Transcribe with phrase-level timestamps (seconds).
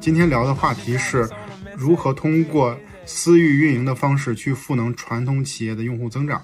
[0.00, 1.28] 今天聊的话题是
[1.76, 6.42] 如何通过私域运营的方式去赋能传统企业的用户增长。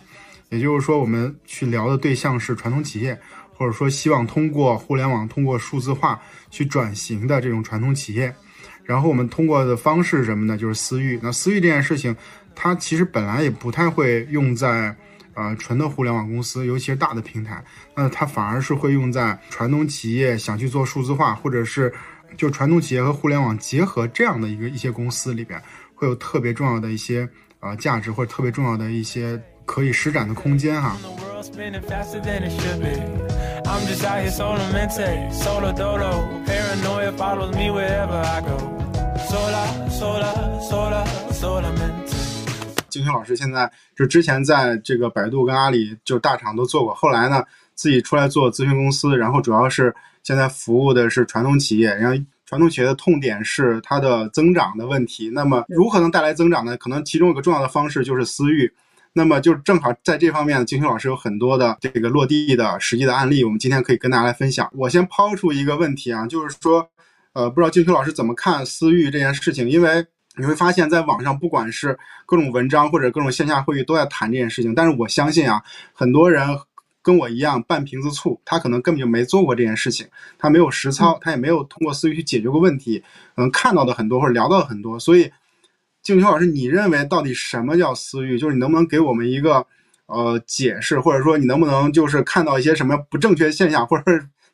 [0.50, 3.18] 也就是说，我们去聊的对象是传统企业，
[3.56, 6.20] 或者说希望通过互联网、通过数字化
[6.50, 8.34] 去转型的这种传统企业。
[8.84, 10.56] 然后我们通过的方式什么呢？
[10.56, 11.18] 就是私域。
[11.22, 12.14] 那私域这件事情，
[12.54, 14.94] 它其实本来也不太会用在
[15.34, 17.64] 呃纯的互联网公司，尤其是大的平台。
[17.96, 21.92] 那它反而是会用在传统企业想去做数字化，或者是。
[22.36, 25.62] 就传统企业和互联网结合这样的一个一些公司里边，
[25.94, 27.26] 会有特别重要的一些
[27.60, 30.96] 啊价值或者特别重要的一些可以施展的空间哈。
[42.88, 47.44] 金星老师现在就之前在这个百度跟阿里就大厂都做过，后来呢
[47.74, 49.94] 自己出来做咨询公司，然后主要是。
[50.22, 55.30] 现在服务的是传统企业，然后传统企业的痛点是它的增长的问题。
[55.32, 56.76] 那么如何能带来增长呢？
[56.78, 58.74] 可能其中有个重要的方式就是私域。
[59.16, 64.70] 那么就正好在这方面，金秋老师有很多的这个落地的实际的案例，我们今天可以跟大家来分享。
[64.74, 66.86] 我先抛出一个问题啊，就是说，
[67.32, 69.66] 呃，不知道金秋老师怎么看私域这件事情？
[69.70, 70.04] 因为
[70.36, 75.62] 你会发现在网上，不管是各种文章或者各种线下会议都在谈这件事情，但是我相信啊，
[75.94, 76.46] 很多人。
[77.06, 80.04] 跟我一样半瓶子醋，他可能根本就没做过这件事情，
[80.36, 83.00] 他没有实操，他也没有通过私域去解决过问题，
[83.36, 85.30] 嗯，看到的很多或者聊到很多，所以
[86.06, 88.38] 静秋老师，你认为到底什么叫私域？
[88.38, 89.66] 就是你能不能给我们一个
[90.06, 94.04] 呃解释，或者说你能不能就是看到一些什么不正确现象，或者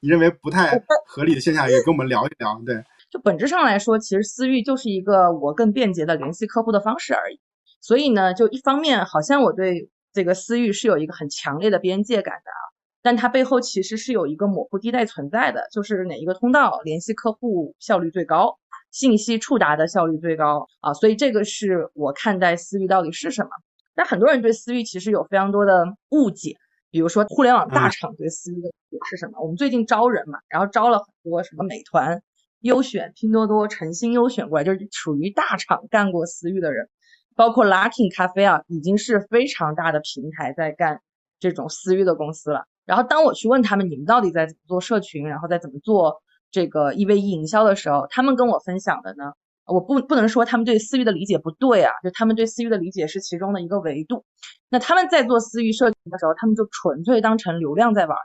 [0.00, 2.58] 你认为不太合理的现象，也跟我们聊一聊？
[2.64, 7.38] 对， 就本质上来说，其实私域就是一个我更便捷的联系客户的方式而已。
[7.82, 9.90] 所以呢，就一方面好像我对。
[10.14, 12.60] 这个私域是有一个很强烈的边界感的啊，
[13.00, 18.58] 但它背后其实是有一个模糊地带存在的，就是哪一个通道联系客户效率最高，
[18.92, 23.50] 信息触达的效率最高啊，所以这个是我看待私域到底是什么。
[23.94, 26.56] 但很多人对私域其实有非常多的误解，
[26.90, 29.40] 比如说互联网大厂对私域的理解是什么？
[29.40, 32.22] 我们最近招人嘛，然后招了很多什么美团、
[32.60, 36.88] 优选、拼多多、诚心优选过来，就是属于大厂干过私域的人。
[37.34, 41.00] 包括 Luckin 咖啡啊，已经是非常大的平台在干
[41.40, 42.66] 这种私域的公司了。
[42.84, 49.32] 然后当我去问他们，你们到底在怎么做社群，然后在怎么做这个一 v 一营销的时候，他们跟我分享的呢，
[49.66, 54.24] 我不不能说他们对私域的理解不对啊，就他们对私域的理解是其中的一个维度。
[54.68, 58.16] 那他们在做私域社群的时候，他们就纯粹当成流量在玩，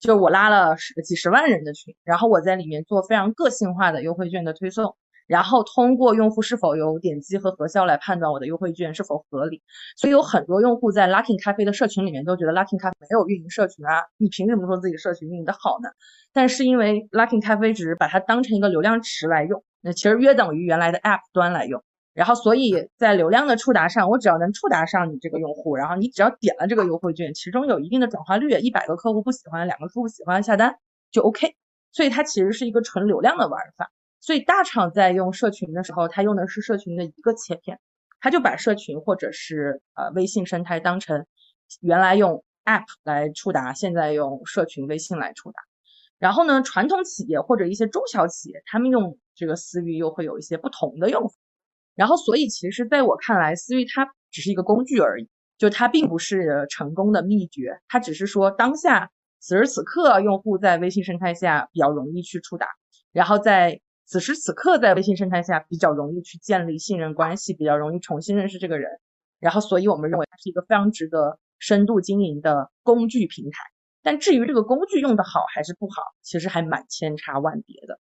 [0.00, 4.96] 就我拉了十几十万人的群，然后我在里面做非常个性化的优惠券的推送。
[5.26, 9.62] 然后通过用户是否有点击和核销来判断我的优惠券是否合理，
[9.96, 15.88] 所以有很多用户在 Luckin 咖啡的社群里面都觉得 Luckin 咖啡没有运营社群啊，你凭什么说自己社群运营的好呢？
[16.32, 30.76] 但是因为 Luckin 咖啡只是把它当成一个流量池来用，那其实约等于原来的 App 端来用，然后所以在流量的触达上，我只要能触达上你这个用户，然后你只要点了这个优惠券，其中有一定的转化率，一百个客户不喜欢，两个客户喜欢下单
[31.10, 31.54] 就 OK，
[31.92, 33.90] 所以它其实是一个纯流量的玩法。
[34.24, 37.78] 所以大厂在用社群的时候，它用的是社群的一个切片，
[38.20, 41.26] 它就把社群或者是呃微信生态当成
[41.82, 45.60] 原来用 App 来触达，现在用社群微信来触达。
[46.18, 51.34] 然后呢，传统企业或者一些中小企业，他们用这个私域又会有一些不同的用法。
[51.94, 62.68] 然后，所以其实在我看来，私域它只是一个工具而已，就它并不是成功的秘诀，它只是说当下此时此刻用户在微信生态下比较容易去触达，
[63.12, 63.82] 然后在
[64.14, 68.88] 此时此刻，在微信生态下比较容易去建立信任关系，比较容易重新认识这个人，
[69.40, 73.58] 然后所以我们认为它是一个非常值得深度经营的工具平台。
[74.04, 77.98] 但至于这个工具用的好还是不好，其实还蛮千差万别的。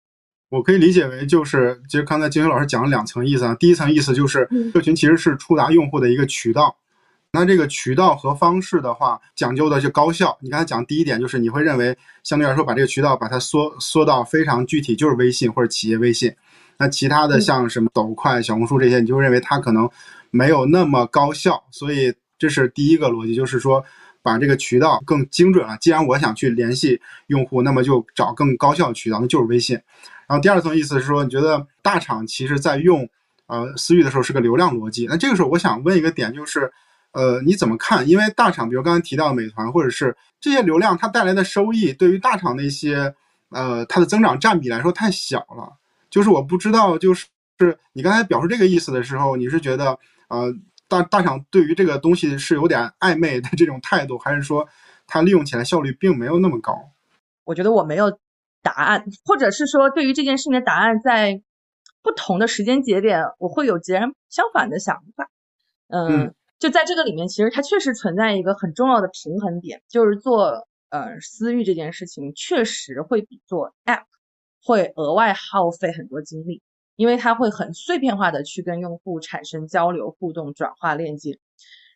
[0.50, 6.76] 我可以理解为，就是其实刚才金星老师讲了两层意思啊，第一层意思就是社群其实是触达用户的一个渠道。
[7.32, 10.36] 那这个渠道和方式的话，讲究的是高效。
[10.42, 16.34] 你刚才讲第一点，就是你会认为相对来说把这个渠道把它缩缩到非常具体，就是微信或者企业微信。
[16.80, 19.88] 那其他的像什么抖快、小红书这些，你就认为它可能
[20.32, 21.64] 没有那么高效。
[21.70, 23.86] 所以这是第一个逻辑，就是说
[24.24, 25.78] 把这个渠道更精准了。
[25.80, 29.80] 既然我想去联系用户，那么就找更高效的渠道，那就是微信。
[30.28, 33.08] 然后第二层意思是说，你觉得大厂其实在用
[33.46, 35.06] 呃私域的时候是个流量逻辑。
[35.08, 36.74] 那这个时候我想问一个点，就是。
[37.12, 38.08] 呃，你怎么看？
[38.08, 43.16] 因为大厂，比如刚才提到美团，或者是这些流量，它带来的收益，对于大厂那些，
[43.50, 45.78] 呃，它的增长占比来说太小了。
[46.10, 47.28] 就是我不知道，就是
[47.94, 49.98] 你刚才表述这个意思的时候，你是觉得
[50.28, 50.54] 呃
[50.88, 54.68] 大大厂对于这个东西是有点暧昧的这种态度，还是说
[55.06, 56.92] 它利用起来效率并没有那么高？
[57.44, 58.20] 我觉得我没有
[58.62, 61.42] 答案，或者是说对于这件事情的答案，在
[62.02, 65.30] 不同的时间节点，我会有截然相反的想法。
[65.88, 74.04] 嗯，就在这个里面，其实它确实存在一个很重要的平衡点，就是做呃私域这件事情，确实会比做 App
[74.64, 76.62] 会额外耗费很多精力。
[76.96, 81.40] 因为它会很碎片化的去跟用户产生交流、互动、转化、链接，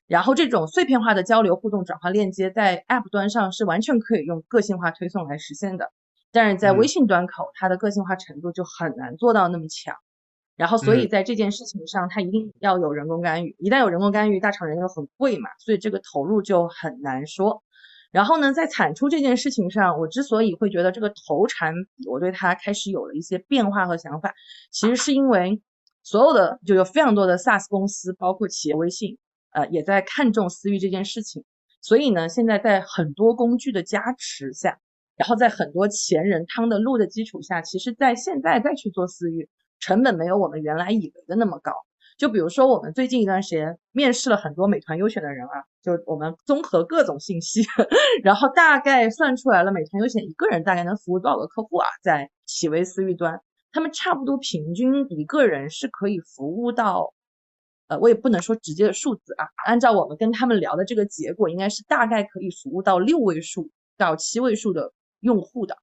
[0.08, 5.92] 然后这种碎片化的交流、互动、转化、链接在 App 端上是完全可以用个性化推送来实现的，
[6.32, 9.98] 但是在微信端口，它的个性化程度就很难做到那么强。
[10.56, 17.64] 然后，所以在这件事情上，它一定要有人工干预，一旦有人工干预，大厂人又很贵嘛，所以这个投入就很难说。
[18.12, 24.36] 然后呢，在产出这件事情上，我之所以会觉得这个投产比我对它开始有了一些变化和想法，
[24.72, 25.60] 其实是因为
[26.04, 29.18] 所有的就有非常多的 SaaS 公司，包括企业微信，
[29.54, 31.44] 呃，也在看重私域这件事情。
[31.82, 34.78] 所以呢，现在在很多工具的加持下，
[35.16, 39.50] 然后在很多前人趟的路的基础下，其实在现在再去做私域，
[39.84, 41.74] 成本没有我们原来以为的那么高。
[42.18, 47.64] 就比如说，我们最近一段时间面试了很多美团优选的人啊，就我们综合各种信息，
[48.24, 51.88] 然后大概算出来了，美团优选一个人大概能服务多少个客户啊？
[52.02, 53.42] 在企微私域端，
[53.74, 57.14] 他们差不多平均一个人是可以服务到，
[57.88, 65.76] 呃，我也不能说直接的数字啊，按照我们跟他们聊的这个结果，应该是大概可以服务到六位数到七位数的用户的。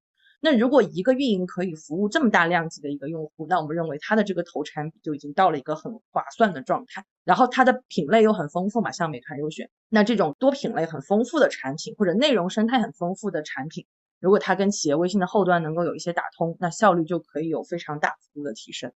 [0.42, 7.04] 那如果一个运营可以服务这么大量级的一个用户，那我们认为它的这个投产比就已经到了一个很划算的状态。
[7.24, 13.86] 然后它的品类又很丰富嘛，像美团优选，那这种多品类很丰富的产品，或者内容生态很丰富的产品，
[14.18, 18.92] 如果它跟企业微信的后端能够有一些打通，那效率就可以有非常大幅度的提升。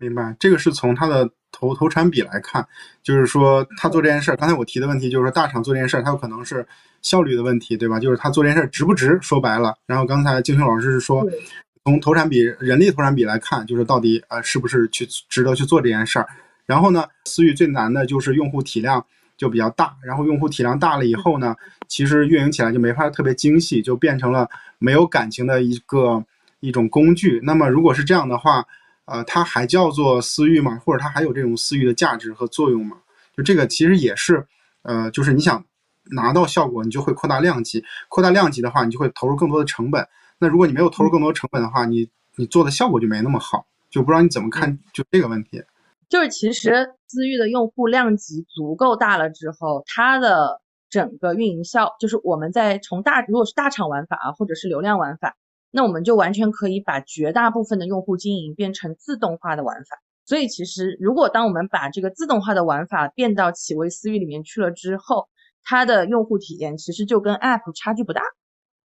[0.00, 2.66] 明白，这个是从它的投投产比来看，
[3.02, 4.36] 就是说他做这件事儿。
[4.36, 6.66] 刚才我提的问题就是说，大厂做这件事儿，它有可能是
[7.02, 8.00] 效率的问题，对吧？
[8.00, 9.18] 就是他做这件事儿值不值？
[9.20, 9.76] 说白了。
[9.84, 11.22] 然后刚才金雄老师是说，
[11.84, 16.26] 从投产比、人力投产比来看，就是到底呃是不是去值得去做这件事儿。
[16.64, 19.04] 然后呢，私域最难的就是用户体量
[19.36, 21.54] 就比较大，然后用户体量大了以后呢，
[21.88, 24.48] 其实运营起来就没法特别精细，就变成了
[24.78, 26.24] 没有感情的一个
[26.60, 27.38] 一种工具。
[27.42, 28.64] 那么如果是这样的话，
[29.10, 30.80] 呃，它还叫做私域吗？
[30.84, 32.96] 或者它还有这种私域的价值和作用吗？
[33.36, 34.46] 就这个其实也是，
[34.82, 35.64] 呃，就是你想
[36.12, 40.06] 拿到效果，你就会扩大量级，扩大量级的话，你就会投入更多的成本。
[40.38, 43.66] 那如果你没有投入更多成本的话，你你做的效果就没那么好。
[43.90, 45.60] 就不知道你怎么看就这个问题。
[46.08, 55.36] 就是其实私域的用户量级足够大了之后，它的整个运营效，就是我们在从大如果是大厂玩法啊，或者是流量玩法。
[55.70, 59.96] 那我们就完全可以把绝大部分的用户经营变成自动化的玩法。
[60.26, 65.28] 所以其实，如果当我们把这个自动化的玩法变到企微私域里面去了之后，
[65.64, 68.22] 它的用户体验其实就跟 App 差距不大。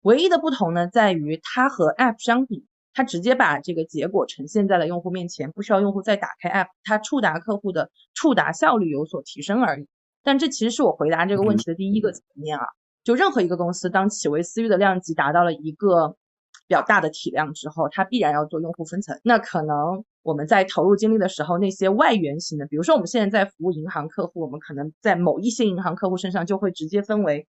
[0.01, 9.87] 唯一的不同呢，在于它和 App 相比，它直接把这个结果呈现在了用户面前，不需要用户再打开 App，它触达客户的触达效率有所提升而已。
[10.23, 12.65] 但这其实是我回答这个问题的第一个层面啊。
[13.03, 16.15] 就任何一个公司，当企微私域的量级达到了一个
[16.67, 19.19] 比较大的体量之后，它必然要做用户分层。
[19.23, 27.47] 那可能我们在投入精力的时候，那些外源型的，比如说我们现在在服务银行客户，我们可能在某一些银行客户身上就会直接分为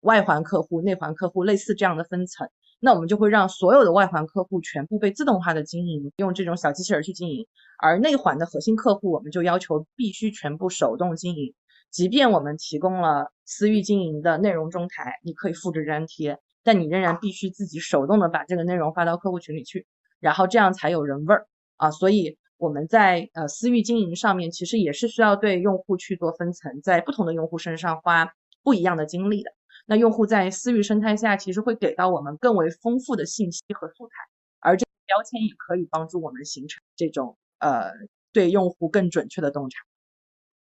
[0.00, 2.48] 外环客户、内环客户，类似这样的分层。
[2.80, 7.46] 那我们就会让所有的外环客户全部被自动化的经营，用这种小机器人去经营，
[7.78, 11.54] 而内环的核心客户，我们就要求必须全部手动经营。
[11.90, 16.38] 即便我们提供了私域经营的内容中台，你可以复制粘贴。
[16.68, 19.86] 但你仍然必须自己手动的把这个内容发到客户群里去，
[20.20, 21.46] 然后这样才有人味儿
[21.78, 21.90] 啊。
[21.90, 29.50] 所以我们在呃私域经营上面，其实也是需要对用户去做分层，在不同的用户身上花不一样的精力的。
[29.86, 34.12] 那用户在私域生态下，其实会给到我们更为丰富的信息和素材，
[34.60, 37.92] 而这个标签也可以帮助我们形成这种呃
[38.30, 39.78] 对用户更准确的洞察。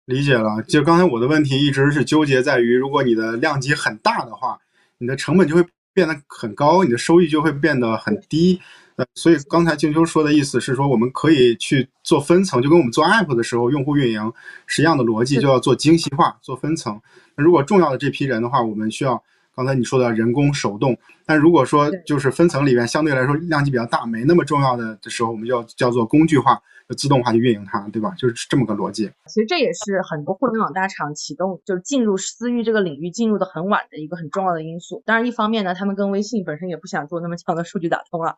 [0.04, 4.61] 理解了，就刚才我的问题一直是纠结在于，如果你的量级很大的话，
[4.99, 5.64] 你的成本就会。
[5.94, 8.60] 变得很高，你的收益就会变得很低。
[8.96, 14.32] 呃，所以刚才静秋说的意思是说，我们可以去做分层，就跟我们做 app 的时候，用户运营
[14.66, 17.00] 是一样的逻辑，就要做精细化、做分层。
[17.34, 19.20] 那如果重要的这批人的话，我们需要
[19.56, 20.96] 刚才你说的人工手动。
[21.26, 26.60] 但如果说就是分层里面相对来说量级比较大、没那么重要的的时候，我们就要叫做工具化。
[26.88, 28.14] 就自动化去运营它，对吧？
[28.18, 29.10] 就是这么个逻辑。
[29.26, 35.02] 其实这也是很多互联网大厂启动，就是进入私域这个领域进入的很晚的一个很重要的因素。
[35.06, 38.34] 当然，一方面呢，他们跟微信本身也不想做那么强的数据打通啊。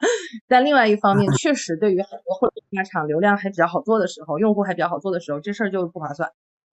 [0.47, 6.31] 但另外一方面，确实对于很多互联网大厂流量还比较好做的时候，用户还比较好做的时候，这事儿就不划算。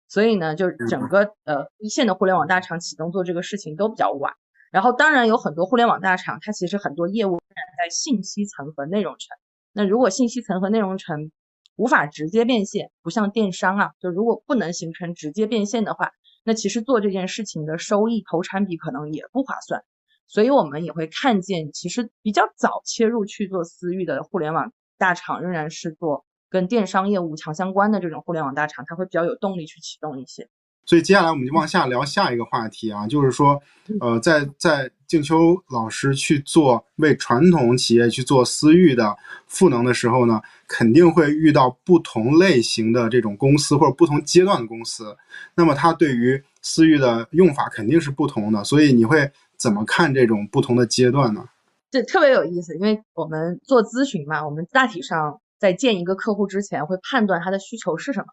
[0.07, 4.33] 所以呢，就是整个呃一线的互联网大厂启动做这个事情都比较晚。
[4.71, 9.37] 然后，当然有很多互联网大厂，它其实很多业务在信息层和内容层。
[9.71, 11.31] 那如果信息层和内容层
[11.75, 16.11] 无法直接变现，不像电商啊，就如果不能形成直接变现的话，
[16.43, 19.83] 那其实做这件事情的收益投产比可能也不划算。
[20.27, 30.49] 所以我们也会看见，其实比较早切入去做私域的互联网大厂，仍然是做跟电商业务强相关的这种互联网大厂，它会比较有动力去启动一些。
[30.85, 33.61] 所以接下来我们就往下聊下一个话题啊，就是说，
[33.99, 39.15] 呃，在在静秋老师去做为传统企业去做私域的
[39.47, 45.15] 赋能的时候呢，肯定会遇到不同类型的这种公司或者不同阶段的公司，
[45.55, 51.45] 那么它对于私域的用法肯定是不同的，所以你会怎么看这种不同的阶段呢？
[51.91, 58.25] 这特别有意思，因为我们做咨询嘛，我们大体上在见一个客户之前会判断他的需求是什么。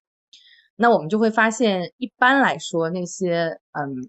[0.82, 4.08] 那我们就会发现，一般来说，那些嗯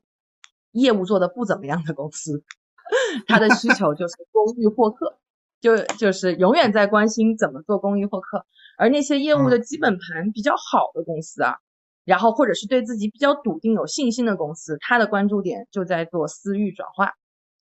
[0.71, 2.45] 业务做的不怎么样的公司，
[3.27, 5.17] 它的需求 就是公域获客，
[5.59, 8.45] 就就是永远在关心怎么做公域获客。
[8.77, 11.57] 而那些业务的基本盘比较好的公司啊，
[12.05, 17.11] 然后或者是对自己比较笃定、有信心的公司，它的关注点就在做私域转化。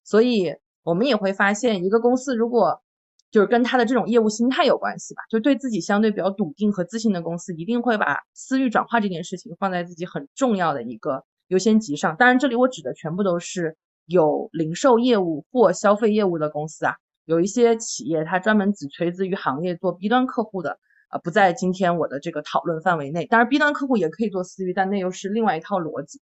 [0.05, 2.81] 所以我们也会发现，一个公司如果
[3.31, 12.17] 就是跟他的这种业务心态有关系吧，就对自己相对比较笃定和自信的公司，一定会把私域转化这件事情放在自己很重要的一个优先级上。
[12.17, 16.97] 当然，这里我指的全部都是有零售业务或消费业务的公司啊。
[17.27, 20.79] 有一些企业它专门只垂直于行业做 B 端客户的，
[21.11, 23.27] 啊，不在今天我的这个讨论范围内。
[23.27, 26.21] 当然，B 端客户也可以做私域，但那又是另外一套逻辑。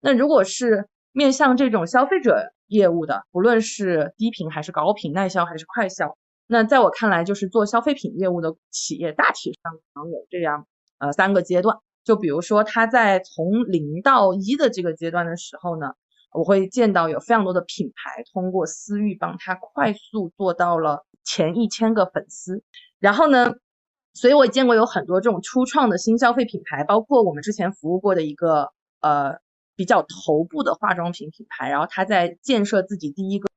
[0.00, 6.16] 那如果是面向这种消费者业务的，不论是低频还是高频，耐销还是快销。
[6.50, 10.66] 那在我看来，就是做消费品业务的企业，大体上可能有这样
[10.98, 11.76] 呃三个阶段。
[12.04, 15.92] 就比如说，他在从零到一的这个阶段的时候呢，
[16.32, 22.62] 我会见到有非常多的品牌通过私域帮他快速做到了前一千个粉丝。
[22.98, 23.52] 然后呢，
[24.14, 29.36] 所以我也见过有很多这种初创的新消费品牌，包括我们之前服务过的一个呃
[29.76, 33.47] 比较头部的化妆品品牌，然后他在建设自己第一个。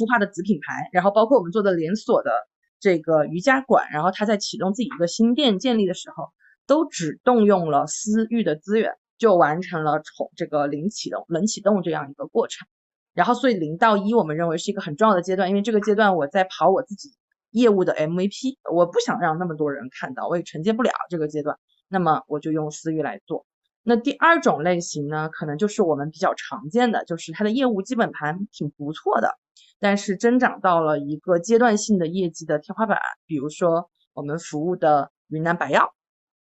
[0.00, 2.32] 孵化的子品牌，然后包括我们做的连锁的
[2.80, 6.30] 这个瑜伽馆，然后他在启动自己一个新店建立的时候，
[6.66, 12.66] 都只动用了私域的资源，就完成了从这个零启动、冷启动这样一个过程。
[13.12, 17.10] 然后，所以零到一，我们认为是一个很重要的阶段，因为这个阶段我在跑我自己
[17.50, 23.44] 业务的 MVP，我不想让那么多人看到，我也承接不了这个阶段，那么我就用私域来做。
[23.90, 29.36] 那第二种类型呢，可能就是我们比较常见的，就是它的业务基本盘挺不错的。
[29.80, 35.92] 但是增长到了一个阶段性的业绩的天花板，比如说我们服务的云南白药，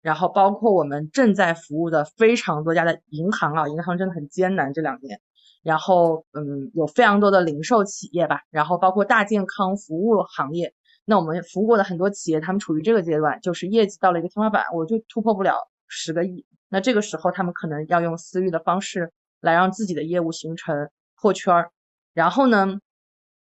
[0.02, 5.20] 然后包括我们正在服务的非常多家的银行啊，银行真的很艰难这两年，
[5.62, 10.74] 然后嗯有非常多的零售企业吧，然后包括大健康服务行业，
[11.04, 21.70] 那我们服务过的很多企业，他们处于这个阶段，就是业绩到了一个天花板，我就突破不了十个亿，那这个时候他们可能要用私域的方式来让自己的业务形成破圈儿，
[22.12, 22.80] 然后呢？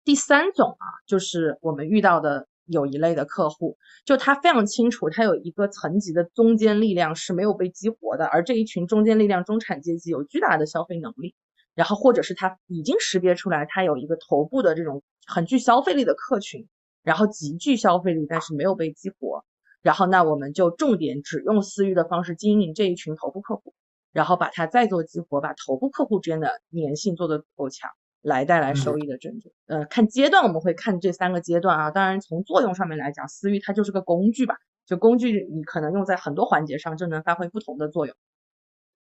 [0.05, 11.37] 第三种啊，就是我们遇到的有一类的客户，就他非常清楚，他有一个层级的中间力量是没有被激活的，而这一群中间力量中产阶级有巨大的消费能力，
[11.77, 16.67] 然后或者是他已经识别出来，他有一个头部的这种很具消费力的客群，
[17.05, 19.45] 然后极具消费力，但是没有被激活，
[19.83, 23.75] 然后那我们就重点只用私域的方式经营这一群头部客户，
[24.13, 27.91] 然后把它再做激活，把头部客户之间的粘性做得足够强。
[28.23, 31.91] 来带来收益的增长，呃，看阶段我们会看这三个阶段啊。
[31.91, 38.15] 当然从作用上面来讲，私域它就是个工具吧，就工具你可能用在很多环节上就能发挥不同的作用。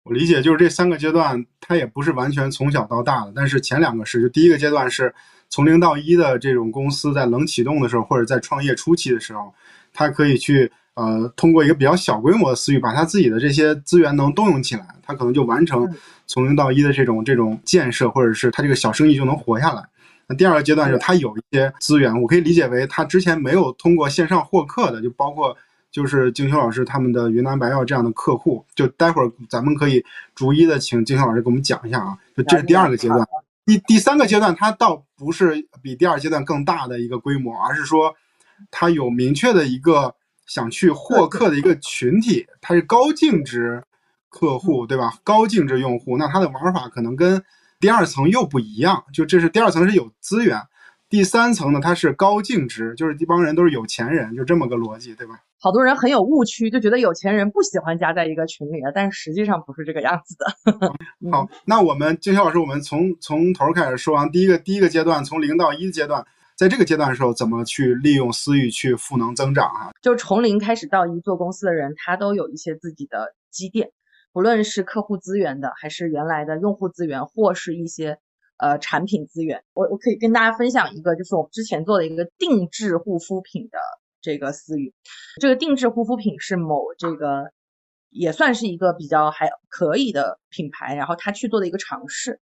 [0.05, 5.13] 我理解就是这三个阶段它也不是完全从小到大的，但是前两个是，就第一个阶段是
[5.49, 9.53] 从零到一的这种公司在冷启动的时候或者在创业初期的时候，
[9.95, 10.71] 它可以去。
[10.95, 15.93] 呃，通过一个比较小规模的私域，把他自己的这些资源能动用起来，他可能就完成
[16.25, 19.83] 从零到一的这种这种建设，或者是他这个小生意就能活下来。
[20.25, 25.57] 那第二个阶段是他有一些资源，我可以理解为他之前没有通过线上获客的，就包括
[25.91, 28.65] 就是静秋老师他们的云南白药这样的客户。
[28.73, 30.01] 就待会儿咱们可以
[30.33, 32.17] 逐一的请静秋老师给我们讲一下啊。
[32.37, 33.19] 就这是第二个阶段。
[33.65, 38.15] 第第三个阶段，它倒不是比第二阶段更大的一个规模，而是说
[38.71, 43.83] 它有明确的一个想去获客的一个群体，它是高净值
[44.29, 45.13] 客户，对吧？
[45.23, 47.43] 高净值用户，那它的玩法可能跟
[47.79, 49.03] 第二层又不一样。
[49.13, 50.61] 就这是第二层是有资源，
[51.09, 55.39] 第三层呢，它是高净值，就是一帮人都是有钱人，就这么个逻辑，对吧？
[55.57, 61.31] 好多人很有误区，就觉得有钱人不喜欢加在一个群里了，但实际上不是这个样子的。
[61.31, 66.23] 好，那我们金涛老师，我们从从头开始说啊，第一个第一个阶段，从零到一阶段，
[66.55, 69.91] 在这个阶段的时候，怎么去利用私域去赋能增长啊？
[70.01, 73.91] 就从零开始到一做公司的人，他都有一些自己的积淀，
[74.31, 78.17] 不论是客户资源的，还是原来的用户资源，或是一些
[78.57, 79.63] 呃产品资源。
[79.73, 83.77] 我我可以跟大家分享一个，就是我们之前做的一个定制护肤品的。
[84.21, 84.91] 这个私域，
[85.39, 87.51] 这个定制护肤品是某这个
[88.09, 92.39] 也算是一个比较还可以的品牌，然后他去做的一个尝试。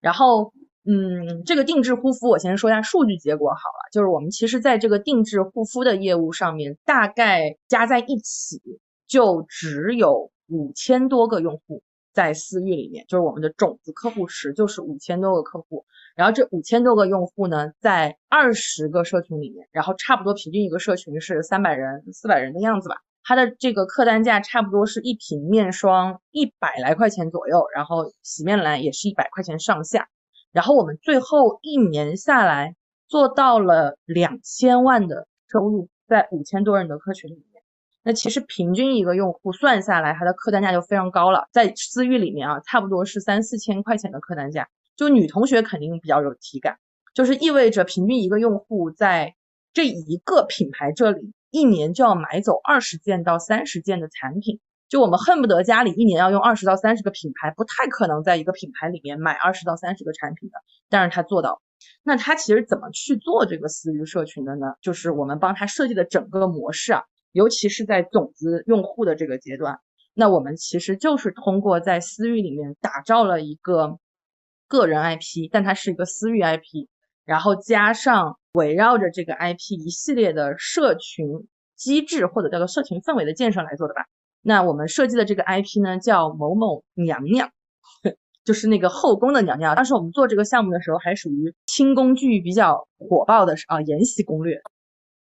[0.00, 0.54] 然后，
[0.88, 8.60] 嗯，这个定制护肤，我先说一下数据结果好了，就是我们其实在这个定制护肤的业务上面，大概加在一起
[9.08, 15.84] 就只有五千多个用户在私域里面，就是我们的种子客户池就是五千多个客户。
[16.14, 22.96] 然后这五千多个用户呢，在二十个社群里面，然后差不多平均一个社群是三百人、四百人的样子吧。
[23.24, 30.08] 它的这个客单价差不多是一瓶面霜一百来块钱左右，然后洗面奶也是一百块钱上下。
[30.56, 32.76] 然后我们最后一年下来
[33.08, 37.62] 做到了两千万的收入，在五千多人的客群里面。
[38.02, 44.66] 那其实平均一个用户算下来，它的客单价就非常高了，在私域里面啊，差不多是三四千块钱的客单价。
[44.96, 46.78] 就女同学肯定比较有体感，
[47.12, 49.34] 就是意味着平均一个用户在
[49.74, 60.56] 这一个品牌这里一年就要买走二十件到三十件的产品，就我们恨不得家里一年要用二十到三十个品牌，不太可能在一个品牌里面买二十到三十个产品的，
[60.88, 61.60] 但是他做到。
[62.02, 64.74] 那他其实怎么去做这个私域社群的呢？
[64.80, 67.02] 就是我们帮他设计的整个模式啊，
[67.32, 69.80] 尤其是在种子用户的这个阶段，
[70.14, 73.98] 那我们其实就是通过在私域里面打造了一个。
[74.68, 76.88] 个人 IP，但它是一个私域 IP，
[77.24, 84.06] 然后加上围绕着这个 IP 一系列的社群机制或者叫做社群氛围的建设来做的吧。
[84.48, 87.50] 那我们设计的这个 IP 呢，叫某某娘娘，
[88.44, 89.74] 就是那个后宫的娘娘。
[89.74, 94.54] 当时我们做这个项目的时候，还属于清宫剧比较火爆的啊，《延禧攻略》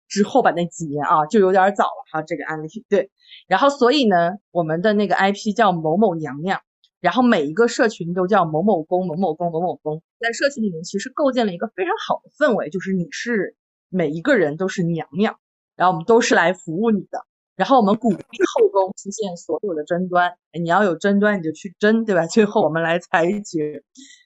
[0.07, 2.23] 之后吧，那几年啊，就有点早了哈。
[2.23, 3.11] 这个案例对，
[3.47, 6.59] 然后所以呢，我们的那个 IP 叫某某娘娘。
[6.99, 13.55] 然后每一个社群都叫某某宫、某某宫、某某宫，在社群里面其实构建了一个非常好的氛围，就是你是
[13.89, 15.37] 每一个人都是娘娘，
[15.75, 22.25] 然后我们都是来服务你的，然后我们鼓励后宫出现所有的争端，你要有争端你就去争，对吧？
[22.27, 23.83] 最后我们来裁决，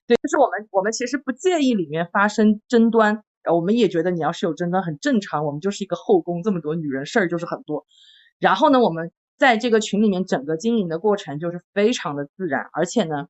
[0.08, 7.86] 对，就是我们我们其实不介意里面发生争端，我们也觉得你要是有争端很正常，我们就是一个后宫，这么多女人事儿就是很多，
[8.40, 9.12] 然后呢，我们。
[9.40, 13.28] 在这个群里面，整个经营的过程就是非常的自然，而且呢，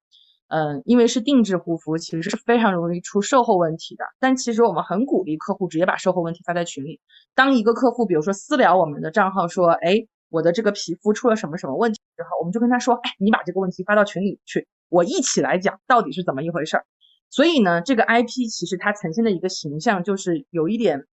[0.48, 4.06] 嗯，因为是定制护肤，其实是非常容易出售后问题的。
[4.20, 7.00] 但其实我们很鼓励客户直接把售后问题发在群里。
[7.36, 16.86] 当一个客户，比如说私聊我们的账号说，哎，我的这个皮肤出了什么什么问题之后，我们就跟他说，哎，你把这个问题发到群里去，我一起来讲到底是怎么一回事儿。
[17.30, 21.06] 所以呢，这个 IP 其实它呈现的一个形象就是有一点。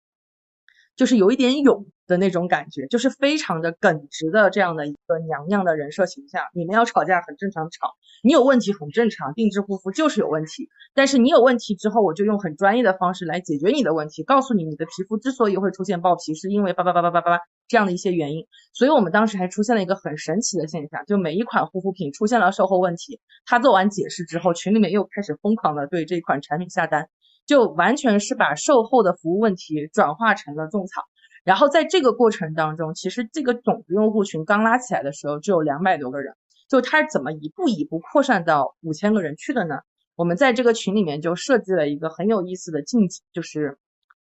[0.97, 6.43] 就是有一点勇的那种感觉，就是非常的耿直的这样的一个娘娘的人设形象。
[6.55, 10.69] 你们要吵架很正常，吵你有问题很正常，定制护肤就是有问题。
[10.95, 18.47] 但是你有问题之后，我就用很专业的方式来解决你的问题，告诉你你的皮肤之所以会出现爆皮，是因为叭叭叭叭叭叭这样的一些原因。
[18.75, 27.09] 所以我们当时还出现了一个很神奇的现象，就每一款护肤品出现了售后问题，他做完解释之后，群里面又开始疯狂的对这款产品下单。
[27.53, 31.03] 就完全是把售后的服务问题转化成了种草，
[31.45, 36.35] 然后在这个过程当中，其实这个种子用户群刚拉起来的时候只有两百多个人，
[36.67, 39.81] 就他是怎么一步一步扩散到五千个人去的呢？
[40.17, 43.77] 我们在这个群里面就设计了一个很有意思的晋级，就是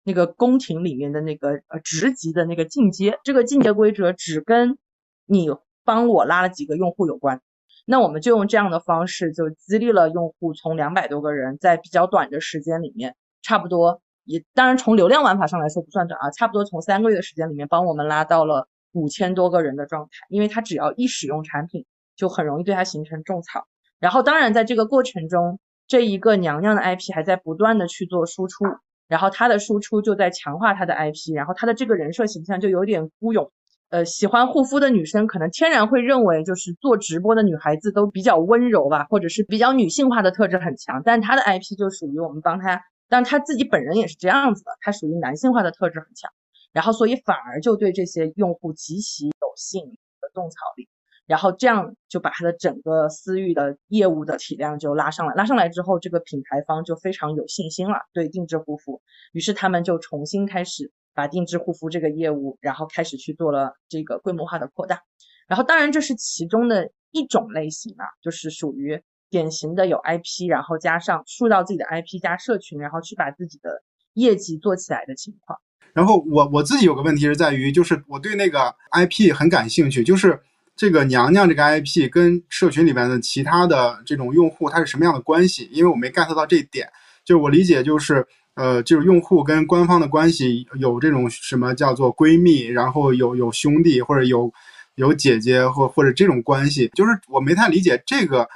[0.03, 4.77] 那个宫廷里面的那个呃职级的那个进阶，这个进阶规则只跟
[5.25, 5.47] 你
[5.85, 7.39] 帮我拉了几个用户有关。
[7.85, 23.67] 那我们就用这样的方式，就激励了用户从两百多个人，在比较短的时间里面，差不多也当然从流量玩法上来说不算短啊，差不多从三个月的时间里面帮我们拉到了五千多个人的状态，因为他只要一使用产品，就很容易对他形成种草。
[23.99, 28.65] 然后当然在这个过程中，这一个娘娘的 IP 还在不断的去做输出，
[29.07, 33.51] 然后他的输出就在强化他的 IP，然后他的这个人设形象就有点孤勇。
[33.93, 41.03] 呃，喜欢护肤的女生可能天然会认为，就是做直播的女孩子都比较温柔吧，或者是比较女性化的特质很强。
[41.05, 46.31] 但她的 IP 就属于我们帮她，但她自己本人也是这样子的，她属于男性化的特质很强。
[46.71, 50.89] 然后所以反而就对这些用户极其有吸引的种草力，
[51.27, 59.03] 然后这样就把他的整个私域的业务的体量就拉上来，拉上来之后，这个品牌方就非常有信心了，对定制护肤，
[59.33, 60.91] 于是他们就重新开始。
[61.13, 65.01] 把定制护肤这个业务，然后开始去做了这个规模化的扩大，
[65.47, 75.59] 然后当然这是其中的一种类型啊，就是属于典型的有 IP，然后加上塑造自己的 IP 加社群，然后去把自己的业绩做起来的情况。
[75.93, 80.41] 然后我我自己有个问题是在于，就是我对那个 IP 很感兴趣，就是
[80.75, 85.69] 这个娘娘这个 IP 跟社群里面的其他的这种用户它是什么样的关系？
[85.71, 86.89] 因为我没 get 到这一点，
[87.23, 88.27] 就是我理解就是。
[88.55, 94.53] 呃，就是用户跟官方的关系有这种什么叫做闺蜜，然后有有兄弟或者有
[94.93, 98.47] 有姐姐或或者这种关系，就是我没太理解这个，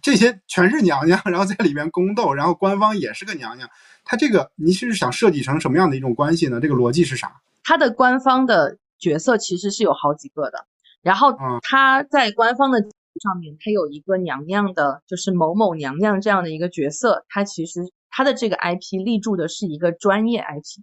[0.00, 3.68] 这些全是娘娘，然后在里面宫斗，然后官方也是个娘娘，
[4.04, 6.60] 他这个你是想设计成什么样的一种关系呢？
[6.60, 7.40] 这个逻辑是啥？
[7.64, 10.66] 他的官方的角色其实是有好几个的，
[11.02, 17.90] 然后他在官方的上面，他有一个娘娘的，就是某某娘娘这样的一个角色，他其实。
[18.12, 20.82] 他的这个 IP 立住的是一个专业 IP，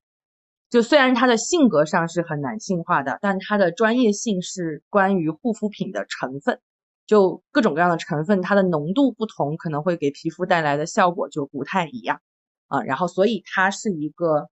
[0.69, 6.59] 就虽然他的性格上是很男性化的，但他的专业性是关于护肤品的成分，
[7.07, 12.21] 就各种各样的成分，它的浓度不同，可能会给皮肤带来的效果就不太一样
[12.67, 12.83] 啊。
[12.83, 14.49] 然后，所以它是一个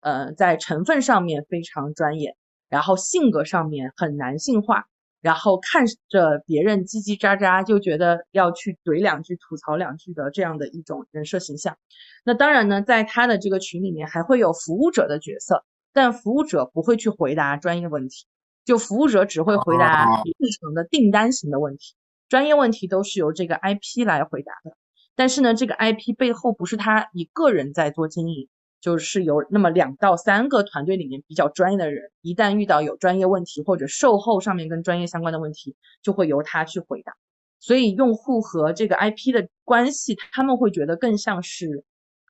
[0.00, 2.36] 呃，在成分上面非常专业，
[2.68, 4.86] 然后性格上面很男性化。
[5.20, 11.76] 然后看着别人叽叽喳喳，就觉得要去怼两句、吐槽两句的这样的一种人设形象。
[12.24, 18.26] 那当然呢，在他的这个群里面还会有服务者的角色，但服务者不会去回答专业问题，
[18.64, 21.94] 就服务者只会回答日常的订单型的问题，
[22.28, 24.76] 专业问题都是由这个 IP 来回答的。
[25.16, 28.48] 但是呢，这个 IP 背后不是他一个人在做经营。
[28.80, 37.12] 就是有那么两到三个团队里面比较专业的人，一旦遇到有专业问题或者售后上面跟专业相关的问题，就会由他去回答。
[37.58, 41.84] 所以用户和这个 IP 的关系，他们会觉得更像是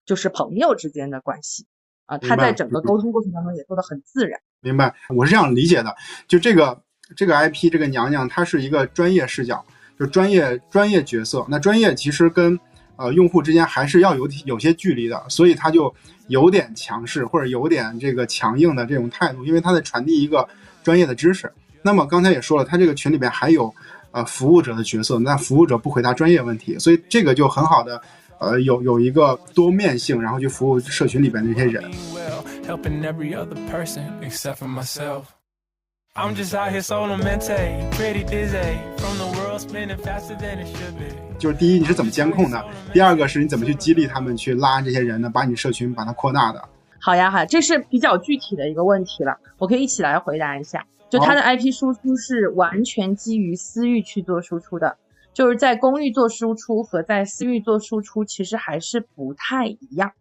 [0.04, 1.66] 就是朋友之间的关系
[2.06, 2.18] 啊。
[2.18, 4.40] 他在整个沟通过程当中也做得很自然。
[4.60, 5.94] 明白，我是这样理解的。
[6.26, 6.82] 就这个
[7.16, 9.64] 这个 IP 这个娘娘，她是一个专业视角，
[9.96, 11.46] 就专业专业角色。
[11.48, 12.58] 那专业其实跟
[13.00, 15.92] 呃用户之间还是要有有些距离的，所以他就。
[16.30, 20.48] 有点强势或者有点这个强硬的这种态度，因为他在传递一个
[20.84, 21.52] 专业的知识。
[21.82, 23.74] 那么刚才也说了，他这个群里边还有
[24.12, 28.00] 呃服务者的角色，那服务者不回答专业问题，所以这个就很好的
[28.38, 31.90] 呃有有一个多面性，然后去服务社群里边的这些人。
[41.40, 42.62] 就是第一，你是怎么监控的？
[42.92, 45.30] 第二个是你怎么去激励他们去拉这些人呢？
[45.32, 46.62] 把你社群把它扩大的。
[47.00, 50.86] 好呀，好，这是比较具体的一个问题了，我可以一起来回答一下。
[51.08, 54.98] 就它的 IP 输出是完全基于私域去做输出的，
[55.32, 60.12] 就是在公域做输出和在私域做输出其实还是不太一样。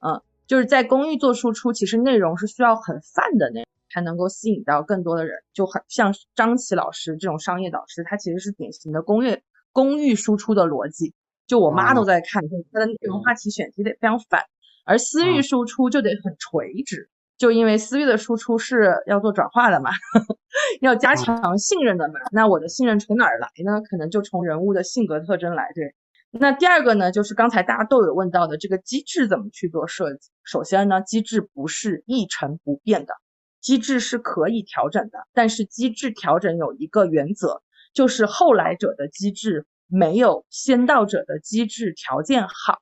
[0.00, 3.64] 嗯，就是在公域做输出，其实内容是需要很泛的那。
[3.88, 9.40] 才能够吸引到更多的人，就很像张琪老师这种商业导师，他其实是典型的公域
[9.76, 11.12] 公域输出的逻辑。
[11.46, 14.40] 就我妈都在看，它的内容话题选题得非常反，
[14.86, 19.90] 而私域输出就得很垂直，就因为私域的输出是要做转化的嘛，
[20.80, 22.14] 要加强信任的嘛。
[22.32, 23.82] 那我的信任从哪儿来呢？
[23.82, 25.70] 可能就从人物的性格特征来。
[25.74, 25.94] 对，
[26.30, 30.30] 那第二个呢，就是刚才大家都有问到的这个机制怎么去做设计。
[30.42, 33.12] 首先呢，机制不是一成不变的。
[33.60, 37.62] 机制是可以调整的，但是机制调整有一个原则，
[37.96, 42.78] 就是后来者的机制没有先到者的机制条件好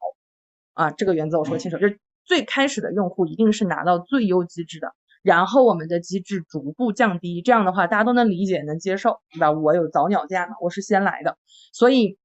[0.73, 0.91] 啊。
[0.91, 9.53] 这个原则我说清楚，就是最开始的用户一定是拿到最优机制的，然后我们的机制逐步降低，这样的话大家都能理解能接受，对吧？
[9.53, 11.39] 我有早鸟价嘛，我是先来的，
[11.73, 12.19] 所以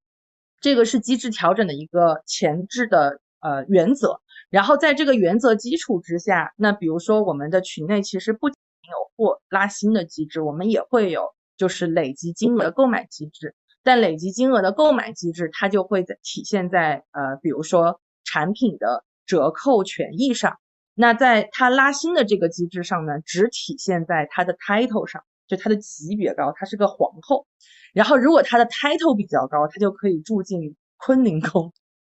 [0.60, 4.20] 这个是机制调整的一个前置的呃原则。
[4.50, 8.56] 然后在这个原则基础之下，那比如说我们的群内其实不仅
[8.90, 13.54] 有货拉新的机制，我们也会有就是累积金额的购买机制。
[13.82, 20.56] 但累积金额的购买机制，它就会在体现在呃，比如说产品的折扣权益上。
[20.94, 27.46] 那在它拉新的这个机制上呢，只体现在它的 title 上，就它的级别高，它是个皇后。
[27.92, 31.72] 然后如果它的 title 比较高，它就可以住进坤宁宫。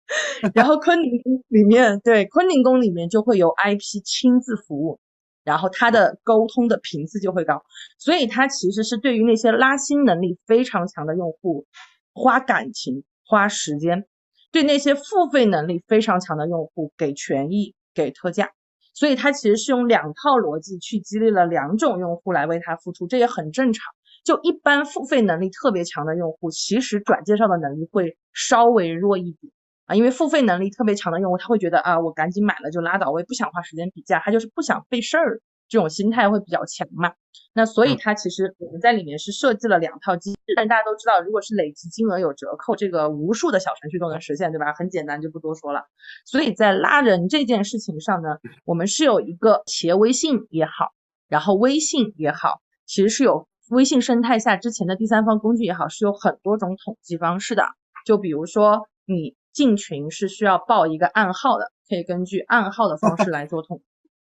[0.54, 5.00] 然后昆凌宫里面，对昆凌宫里面就会有 IP 亲自服务，
[5.46, 7.62] 然后他的沟通的频次就会高，
[7.98, 11.64] 所以他其实是对于那些拉新能力非常强的用户
[12.12, 14.04] 花感情、花时间，
[14.50, 18.50] 对那些付费能力非常强的用户给权益、给特价，
[18.92, 23.84] 所以他其实是用两套逻辑去激励了两种用户来为他付出，这也很正常。
[24.24, 29.52] 就一般付费能力特别强的用户，其实转介绍的能力会稍微弱一点。
[29.86, 37.14] 啊，因为付费能力特别强的用户，他会觉得啊，我赶紧买了就拉倒，我也不想花时间比价，他就是不想费事儿，这种心态会比较强嘛。
[37.54, 44.74] 那所以他其实我们在里面是设计了两套机制，但大家都知道，如果是累计金额有折扣，这个无数的小程序都能实现，对吧？
[44.74, 45.84] 很简单，就不多说了。
[46.24, 50.92] 所以在拉人这件事情上呢，我们是有一个企业微信也好，
[51.28, 57.64] 然后微信也好，其实是有微信生态下之前的第三方工具也好，是有很多种统计方式的。
[58.04, 59.36] 就比如说你。
[59.56, 63.80] 进群是需要报一个暗号的，可以根据暗号的方式来做统，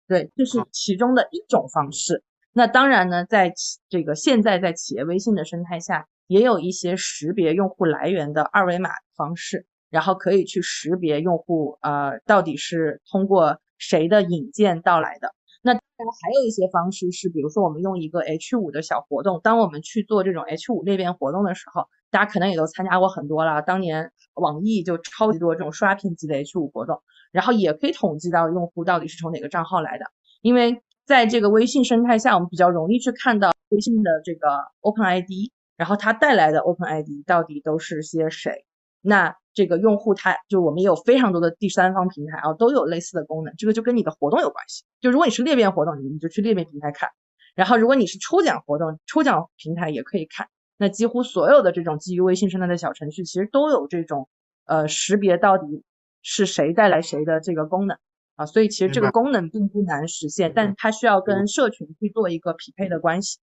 [0.09, 2.25] 对，这是其中的一种方式。
[2.53, 3.53] 那当然呢，在
[3.89, 15.33] 这个现在在企业微信的生态下，也有一些识别用户来源的二维码方式，然后可以去识别用户呃到底是通过谁的引荐到来的。
[15.63, 21.87] 那当然还有一些方式是，比如说我们用一个 H 五的小活动，当我们去做这种 H 五裂变活动的时候。
[22.11, 27.01] 大家可能也都参加过很多了，当年网易就超级多这种刷屏级的 H 五活动，
[27.33, 30.07] 然后也可以统计到用户到底是从哪个账号来的，
[30.43, 34.49] 因为在这个微信生态下，我们比较容易去看到微信的这个
[34.81, 35.31] Open ID，
[35.77, 38.65] 然后它带来的 Open ID 到底都是些谁。
[39.03, 44.85] 那这个用户他就我们也有非常多的第三方平台啊，都有类似的功能，这个就跟你的活动有关系。
[45.01, 47.09] 就如果你是裂变活动，你就去裂变平台看，
[47.55, 50.49] 然后如果你是抽奖活动，抽奖平台也可以看。
[50.81, 54.31] 那几乎所有的这种基于微信生态的小程序，其实都有这种
[54.65, 55.85] 呃识别到底
[56.23, 57.99] 是谁带来谁的这个功能
[58.37, 63.39] 啊，所以其实这个功能并不难实现，但它需要跟社群去做一个匹配的关系。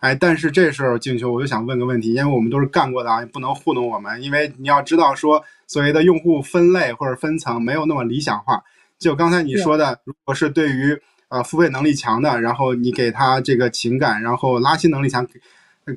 [0.00, 8.60] 哎，但是这时候静秋，我就想问个问题，因为我们都是干过的啊，不能糊弄我们，因为你要知道说所谓的用户分类或者分层没有那么理想化。
[8.98, 15.24] 就刚才你说的，如果是对于呃付费能力强的，然后你给他这个情感，然后拉新能力强。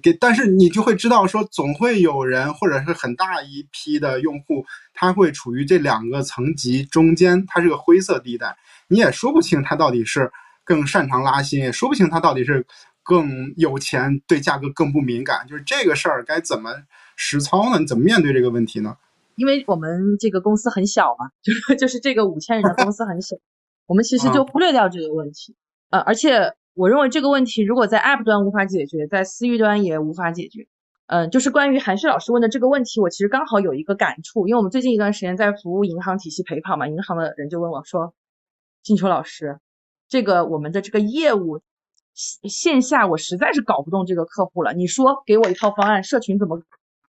[0.01, 10.31] 给，但是你就会知道，说总会有人或者是很大一批的用户，他会处于这两个层级中间，它是个灰色地带，你也说不清他到底是
[10.63, 12.65] 更擅长拉新，也说不清他到底是
[13.03, 16.71] 更有钱，对价格更不敏感，就是这个事儿该怎么
[17.15, 17.77] 实操呢？
[17.77, 18.97] 你怎么面对这个问题呢？
[19.35, 23.35] 因为我们这个公司很小嘛，就 是就是这个五千人的公司很小，
[23.85, 25.55] 我们其实就忽略掉这个问题，
[25.91, 26.55] 呃，而且。
[26.73, 30.67] 我认为这个问题如果在 App 端无法解决，在私域端也无法解决。
[31.05, 38.13] 嗯，就是关于韩旭老师问的这个问题，我其实刚好有一个感触，因为我们最近一段时间在服务银行体系陪跑嘛，银行的人就问我说
[38.81, 39.59] ：“金秋老师，
[40.07, 41.61] 这个我们的这个业务
[42.13, 46.61] 线线下我实在是搞不动这个客户了，你说给我一套方案，社群怎么？”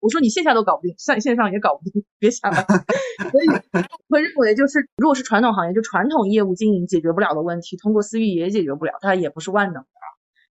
[0.02, 2.56] 我说你线下都搞不定，线线上也搞不定，别想了。
[3.30, 3.46] 所以
[4.08, 9.88] 会认为就是，如果是传统行业，就传统业务经营解决不了的问题，通过私域也解决不了，它也不是万能的。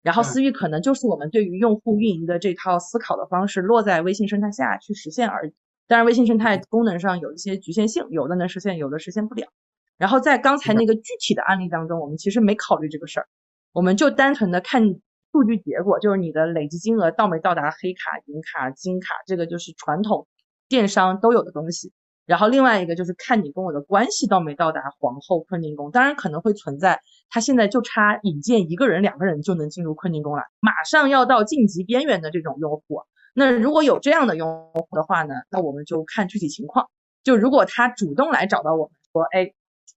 [0.01, 5.53] 然后私域可能就是我们对于用户运营的这套思考的方式落在微信生态下去实现而已。
[5.85, 9.49] 当然，微信生态功能上有一些局限性，有的能实现，有的实现不了。
[9.97, 13.27] 然后在刚才那个具体的案例当中，我们其实没考虑这个事儿，
[13.73, 14.95] 我们就单纯的看。
[15.31, 20.27] 数据结果就是你的累计金额到没到达黑卡、银卡、金卡，这个就是传统
[20.67, 21.93] 电商都有的东西。
[22.25, 33.03] 然后另外一个就是看你跟我的关系到没到达皇后坤宁宫，当然可能会存在，他现在就差引荐一个人、两个人就能进入坤宁宫了，马上要到晋级边缘的这种用户。
[33.33, 36.89] 那如果有这样的用户的话呢，那我们就看具体情况。
[37.23, 39.53] 就如果他主动来找到我们说，哎，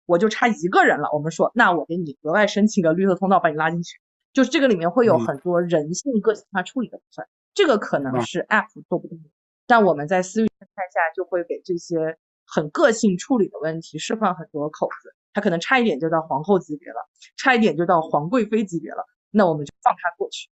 [0.06, 3.98] 我就差一个人了，我们说，那我给你额外申请个绿色通道，把你拉进去。
[4.34, 9.30] 就是这个里面会有很多人性个性化处理的部分，这个可能是 App 做不到的，
[9.66, 16.96] 但我们在私域生态下就会给这些很个性处理的问题释放很多口子，它可能差一点就到皇后级别了，
[17.36, 20.48] 差一点就到皇贵妃级别了，那我们就放它过去。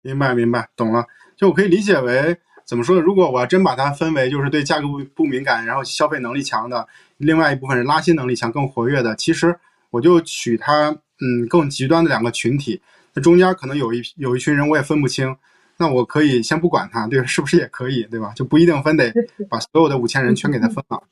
[0.00, 2.98] 明白明白，懂了，就我可以理解为怎么说？
[2.98, 6.88] 如果我要真把它分为就是对价格不不敏感，然后消费能力强的，
[7.18, 9.58] 另外一部分是拉新能力强、更活跃的，其实
[9.90, 10.88] 我就取它
[11.20, 12.80] 嗯更极端的两个群体。
[13.14, 15.36] 那中间可能有一有一群人我也分不清，
[15.78, 18.32] 那我可以先不管他，对， 是不是也可以，对吧？
[18.34, 19.12] 就不一定分得
[19.48, 21.02] 把所有的五千人全给他分了。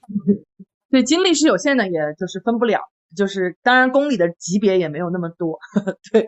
[0.91, 2.81] 对，精力是有限的，也就是分不了，
[3.17, 5.59] 就是当然公里的级别也没有那么多，
[6.13, 6.25] 对，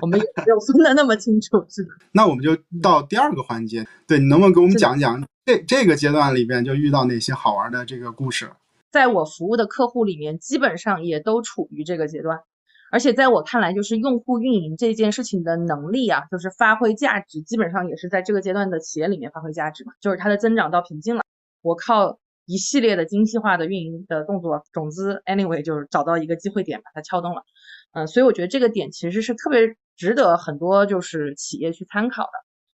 [0.00, 1.90] 我们也没有分的那么清楚，是的。
[2.12, 8.50] 那我们就到第二个环节，对你能不能给我们讲讲这这个阶段里边就遇到哪些好玩的这个故事？
[8.90, 12.40] 在我服务的客户里面，基本上也都处于这个阶段。
[12.92, 19.94] 而且在我看来，就是用户运营这件事情的能力啊，就是发挥价值，基本上也是在这个阶段的企业里面发挥价值嘛。
[19.98, 21.22] 就是它的增长到瓶颈了，
[21.62, 27.42] 我靠一系列的精细化的运营的动作，种子 anyway 就是找到一个机会点把它撬动了。
[27.92, 32.30] 嗯，所以我觉得这个点其实是特别值得很多就是企业去参考的。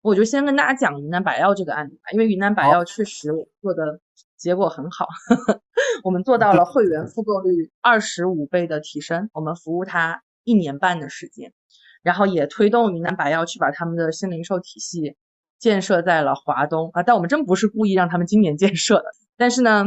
[0.04, 4.00] 我就先跟大家讲云南白药这个案例吧，因为云南白药确实我做的
[4.44, 5.08] 结果很好，
[6.04, 11.54] 我们做到了会员复购率二十五倍的提升，我们服务他一年半的时间，
[12.02, 15.16] 然后也推动云南白药去把他们的新零售体系
[15.60, 16.90] 建设在了华东。
[16.92, 19.06] 啊，但我们真不是故意让他们今年 建设的，
[19.38, 19.86] 但是呢，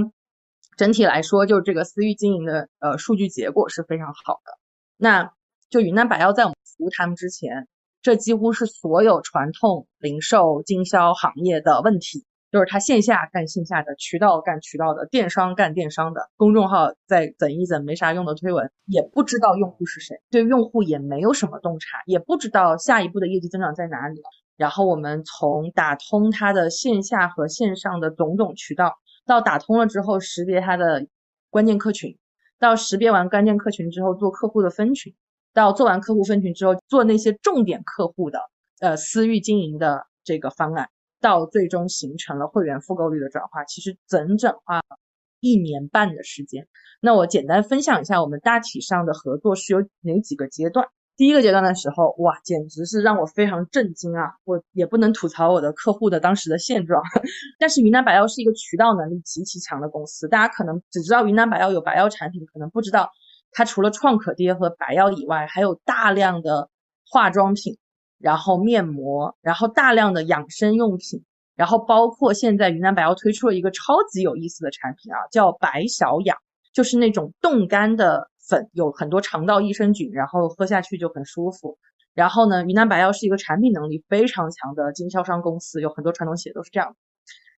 [0.78, 4.58] 整体来说就这个私域经营的呃数据结果是非常好的，
[4.96, 5.32] 那
[5.68, 7.68] 就云南白药在我们服务他们之前。
[8.02, 24.22] 这几乎是所有传统零售经销行业的问题，就是他线下干线下的，渠道干渠道的，电商干电商的，公众号在整一整没啥用的推文，也不知道用户是谁，对用户也没有什么洞察，也不知道下一步的业绩增长在哪里。
[24.56, 31.06] 然后我们从打通他的线下和线上的种种渠道，到打通了之后识别他的
[31.50, 32.16] 关键客群，
[32.58, 35.14] 到识别完关键客群之后做客户的分群。
[35.52, 38.40] 到做完客户分群之后，做那些重点客户的
[38.78, 44.98] 呃私域经营的这个方案，到最终形成了会员复购率的转化，其实整整花了
[45.40, 46.68] 一年半的时间。
[47.00, 50.88] 那我简单分享一下我们大体上的合作是有哪几个阶段。
[51.16, 54.34] 第一个阶段的时候，哇，简直是让我非常震惊啊！
[54.44, 57.02] 我也不能吐槽我的客户的当时的现状，
[57.58, 63.10] 但是云南白药是一个渠道能力极其强的公司，大家可能只知道云南白药有白药产品，可能不知道。
[63.50, 66.68] 它除了创可贴和白药以外，还有大量的
[67.08, 67.78] 化妆品，
[68.18, 71.24] 然后面膜，然后大量的养生用品，
[71.54, 76.36] 然后包括现在云南白药推出了一个超级有意思的产品啊，叫白小养，
[76.72, 81.78] 就是那种冻干的粉，有很多肠道益生菌，然后喝下去就很舒服。
[82.14, 86.96] 然后呢，云南白药是一个产品能力非常强的经销商公司，有很多传统企业都是这样。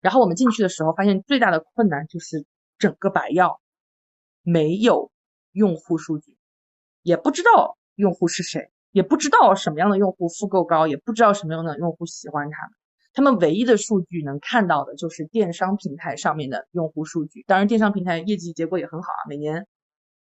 [0.02, 2.46] 然后我们进去的时候，发现最大的困难就是
[2.78, 3.60] 整个白药
[4.43, 5.12] 没有。
[5.54, 6.38] 用户数据
[7.02, 12.71] 也不知道用户是谁，也不知道什么样的用户复购高，也不知道什么样的用户喜欢他们。
[13.13, 17.43] 他们唯一的数据能看到的就是电商平台上面的用户数据。
[17.47, 19.67] 当然，电商平台业绩结果也很好啊，每年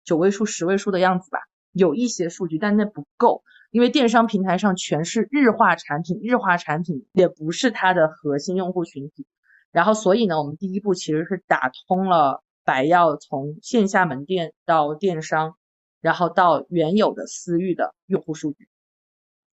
[0.05, 1.39] 九位数、十位数的样子吧。
[1.73, 9.27] 有一些数据，但那不够，因为电商平台上全是日化产品，日化产品也不是它的核心用户群体。
[9.71, 12.43] 然后，所以呢，我们第一步其实是打通了。
[12.65, 15.57] 白药从线下门店到电商，
[16.03, 18.69] 然后到原有的私域的用户数据，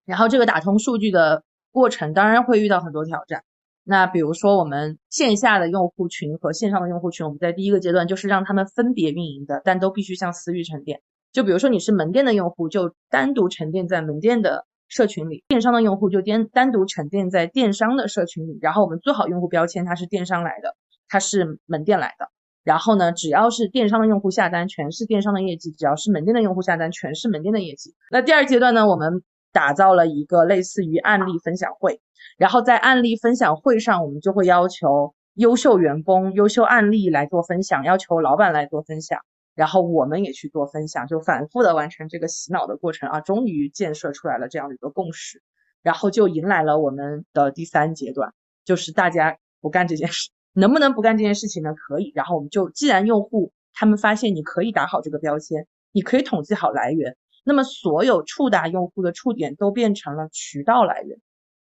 [0.06, 3.44] 然后这个打通数据的过程当然会遇到很多挑战。
[3.84, 11.02] 那比如说我们线下的用户群和线上的用户群，我们在第一个阶段就是让他们分别运营的，但都必须向私域沉淀。
[11.34, 18.58] 就比如说你是门店的用户，就单独沉淀在门店的社群里；电商的用户就单单独沉淀在电商的社群里。
[18.62, 20.76] 然后我们做好用户标签，它是电商来的，
[21.10, 22.30] 它是门店来的。
[22.68, 27.96] 然后呢，只要是电商的用户下单，全是电商的业绩；只要是门店的用户下单，全是门店的业绩。
[28.12, 32.02] 那第二阶段呢，我们打造了一个类似于案例分享会，
[32.38, 39.22] 然后在案例分享会上，我们就会要求优秀员工、优秀案例来做分享，要求老板来做分享，
[39.56, 45.42] 然后我们也去做分享，就反复的完成这个洗脑的过程啊，终于建设出来了这样的一个共识，
[45.84, 48.34] 然后就迎来了我们的第三阶段，
[48.66, 50.32] 就是大家不干这件事。
[50.60, 51.76] 能不能不干这件事情呢？
[51.76, 52.12] 可以。
[52.16, 61.20] 然后我们就，既然用户他们发现你可以打好这个标签，你可以统计好来源，那么所有触达用户的触点都变成了渠道来源，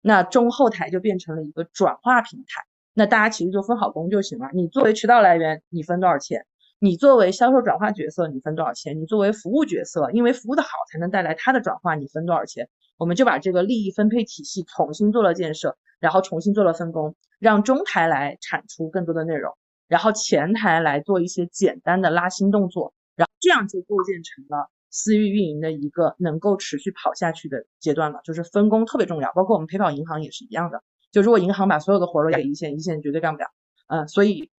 [0.00, 2.62] 那中后台就变成了一个转化平台。
[2.94, 4.48] 那大家其实就分好工就行了。
[4.54, 6.46] 你作为渠道来源，你分多少钱？
[6.78, 8.98] 你作为销售转化角色，你分多少钱？
[8.98, 12.70] 你作为服务角色，因为服务的好才能带来它的转化，你分多少钱？
[13.00, 15.76] 我们就把这个利益分配体系重新做了建设。
[15.98, 19.54] 然后重新做了分工，让中台来产出更多的内容，
[19.86, 28.20] 然后前台来做一些简单的拉新动作，然后这样就构建成了私域运营的一个能够持续跑下去的阶段了。
[28.24, 30.82] 就是分工特别重要，包括我们陪跑银行也是一样的。
[31.12, 33.48] 就如果银行把所有的活儿都给一线，一线绝对干不了。
[33.88, 34.50] 嗯，所以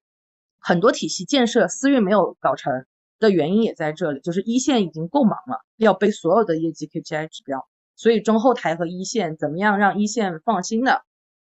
[0.60, 2.86] 很多体系建设私域没有搞成
[3.17, 7.67] 的原因也在这里，就是一线已经够忙了，要背所有的业绩 KPI 指标，
[8.01, 11.03] 所以中后台和一线怎么样让一线放心的。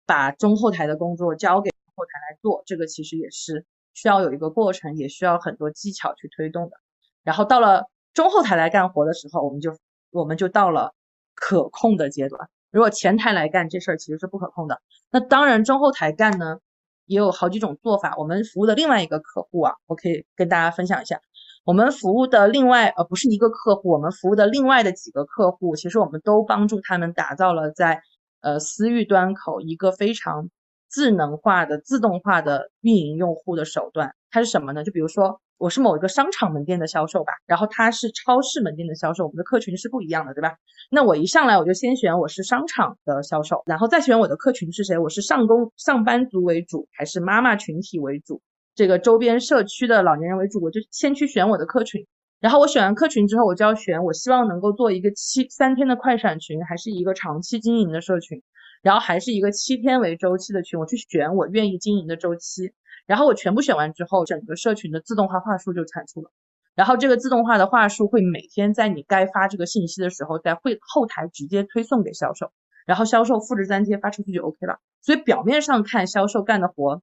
[0.05, 6.75] 把中后台的工作交给后台来做，这个其实也是需要有一个过程，也需要很多技巧去推动的。
[7.23, 9.77] 然后到了中后台来干活的时候，我们就
[10.09, 10.93] 我们就到了
[11.33, 12.49] 可控的阶段。
[12.71, 14.81] 如果前台来干这事儿，其实是不可控的。
[15.09, 16.57] 那当然中后台干呢，
[17.05, 18.15] 也有好几种做法。
[18.17, 21.21] 我们服务的另外一个客户啊，我可以跟大家分享一下。
[21.63, 28.01] 我们服务的另外呃不是一个客户，我们服务的另外的几个客户，其实我们都帮助他们打造了在
[28.41, 30.49] 呃私域端口一个非常
[30.89, 34.15] 智能化的自动化的运营用户的手段。
[34.31, 34.83] 它是什么呢？
[34.83, 40.55] 就比如说我是某一个商场门店的销售吧，然后他是超市门店的销售，我们的客群是不一样的，对吧？
[40.89, 48.41] 那我一上来我就先选我是商场的销售，然后再选我的客群是谁，我是上工上班族为主还是妈妈群体为主？
[48.73, 52.07] 这个周边社区的老年人为主，我就先去选我的客群，
[52.39, 58.41] 然后我选完客群之后，我就要选我希望能够做一个七三天的快闪群，还是一个长期经营的社群，
[58.81, 62.71] 然后还是一个七天为周期的群，我去选我愿意经营的周期，
[63.05, 66.31] 然后我全部选完之后，整个社群的自动化话术就产出了，
[66.73, 72.51] 然后这个自动化的话术会每天在你该发这个信息的时候，在会后台直接推送给销售，
[72.85, 77.01] 然后销售复制粘贴发出去就 OK 了，所以表面上看销售干的活。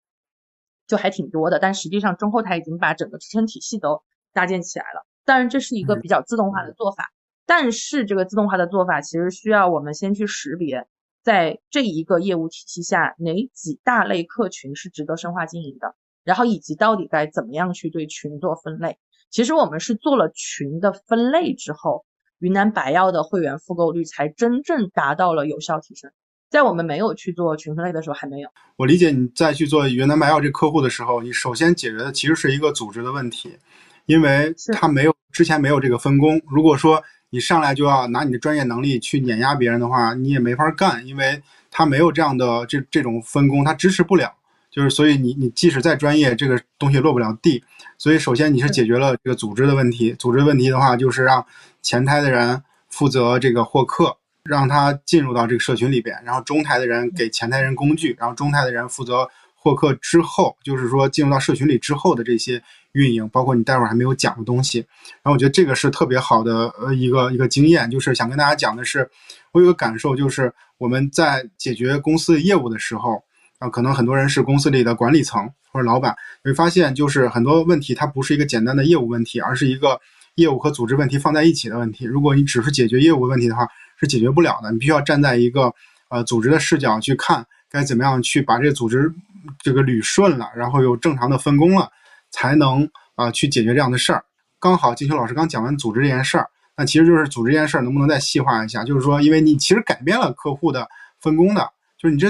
[0.88, 5.06] 就还挺多的，但实际上中后台已经把整个支撑体系都搭建起来了。
[5.24, 7.12] 当然，这是一个比较自动化的做法，
[7.46, 10.88] 但是这个自动化的做法其实需要我们先去识别，
[11.22, 18.98] 在这一个业务体系下哪几大类客群是值得深化经营的，然后以及到底该怎么样去对群做分类。
[19.30, 22.06] 其实我们是做了群的分类之后，
[22.38, 26.10] 云南白药的会员复购率才真正达到了有效提升。
[26.50, 28.48] 在我们没有去做群分类的时候，还没有。
[28.76, 33.56] 我理解你在去做云南白药这客户的时候，你首先解决的其实是一个组织的问题，
[34.06, 36.40] 因为他没有之前没有这个分工。
[36.50, 44.32] 如果说你上来就要拿你的专业能力去碾压别人的话，你也没法干，因为他没有这样的这这种分工，他支持不了。
[44.70, 47.62] 就是所以你你即使再专业，这个东西落不了地。
[47.98, 50.12] 所以首先你是解决了这个组织的问题。
[50.14, 51.44] 组织问题的话，就是让
[51.82, 54.16] 前台的人负责这个获客。
[54.48, 64.78] 让他进入到这个社群里边，然后中台的人给前台人工具，然后中台的人负责获客之后，就是说进入到社群里之后的这些运营，包括你待会儿还没有讲的东西。
[65.22, 69.08] 然后我觉得这个是特别好的呃一个一个经验，就是想跟大家讲的是，
[69.52, 73.22] 我有个感受就是我们在解决公司业务的时候，
[73.58, 80.00] 啊，可能很多人是公司里的管理层或者老板，会发现就是很多问题它不是一个简单的业务问题，而是一个
[80.36, 82.04] 业务和组织问题放在一起的问题。
[82.04, 83.66] 如果你只是解决业务问题的话，
[84.00, 85.74] 是解决不了的，你必须要站在一个
[86.08, 89.12] 呃组织的视角去看，该怎么样去把这个组织
[89.58, 91.90] 这个捋顺了，然后有正常的分工了，
[92.30, 94.24] 才能啊去解决这样的事儿。
[94.60, 98.84] 刚好金秋老师刚讲完组织这件事儿，那其实就是组织这件事儿能不能再细化一下？
[98.84, 100.88] 就是说，因为你其实改变了客户的
[101.20, 101.68] 分工的，
[101.98, 102.28] 就是你这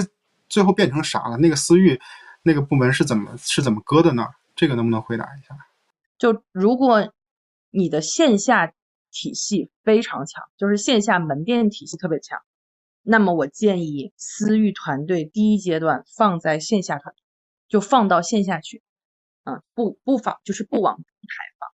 [0.49, 1.37] 最后变成啥了？
[1.37, 2.01] 那个私域
[2.43, 4.27] 那个部门是怎么是怎么割的呢？
[4.57, 5.55] 这个能不能回答一下？
[6.19, 7.13] 就如果
[7.71, 8.73] 你的线下。
[9.11, 12.39] 体系非常强，就是线下门店体系特别强。
[13.03, 17.15] 那么我建议私域团队第一阶段放在线下团，
[17.69, 18.83] 就放到线下去，
[19.45, 21.69] 嗯，不不放就是不往平台放。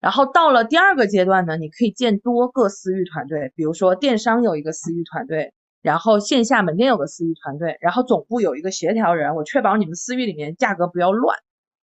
[0.00, 11.38] 然后到了第二个阶段呢，你可以建多个私域团队，比如说电商有一个私域团队，然后线下门店有个私域团队，然后总部有一个协调人，我确保你们私域里面价格不要乱。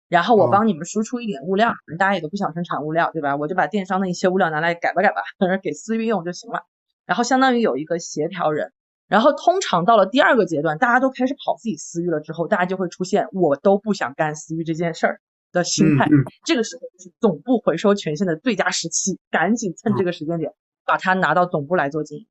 [0.09, 3.37] 然后我帮你们输出一点物料，大家也都不想生产物料，对吧？
[3.37, 5.23] 我就把电商的一些物料拿来改吧改吧，
[5.63, 6.63] 给私域用就行了。
[7.05, 8.73] 然后相当于有一个协调人。
[9.07, 16.07] 然后通常到了第二个阶段，大家都开始跑自己私域了之后，大家就会出现我都不想干私域这件事儿的心态。
[16.45, 20.53] 这个时候就是总部回收权限的最佳时期，赶紧趁这个时间点
[20.85, 22.27] 把它拿到总部来做经营。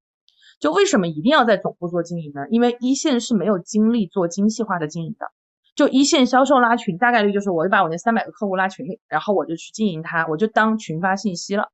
[0.60, 2.48] 就为什么一定要在总部做经营呢？
[2.50, 5.32] 因为一线是没有精力做精细化的经营的。
[5.78, 11.70] 就一线销售拉群，大概率就是我就把我那三百个客户拉群里，然后我就去经营它，我就当群发信息了。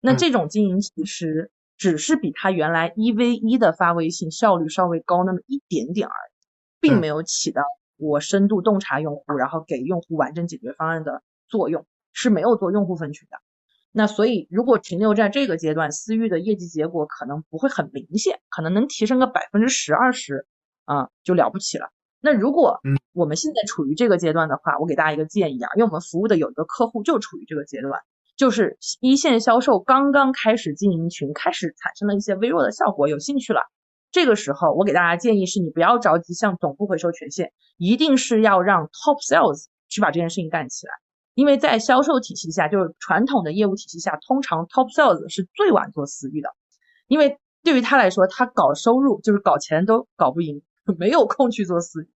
[0.00, 6.34] 那这种经营其实只是比他原来一 v 一的发微信效率稍微高那么一点点而已，
[6.80, 7.62] 并没有起到
[7.96, 13.38] 我深度洞察用户，然后给用户完整解决方案的作用，是没有做用户分群的。
[13.92, 20.44] 那所以如果停留在这个阶段，私域的业绩结果可能不会很明显，可能能提升个百分之十二十
[20.86, 21.92] 啊就了不起了。
[22.24, 22.80] 那如果
[23.12, 28.00] 我们现在处于这个阶段的话，我给大家一个建议啊，因为我们服务的有一个客户就处于这个阶段，
[28.34, 33.60] 就是一线销售刚刚开始经营群，开始产生了一些微弱的效果，有兴趣了。
[34.10, 40.94] 这个时候，我给大家建议是，你不要着急向总部回收权限，一定是要让 top sales 去把这件事情干起来。
[41.34, 46.48] 因为在销售体系下，就是传统的业务体系下，通常 top sales 是最晚做私域的，
[47.06, 50.62] 因为对于他来说，他搞收入就是搞钱都搞不赢，
[50.98, 52.08] 没有空去做私域。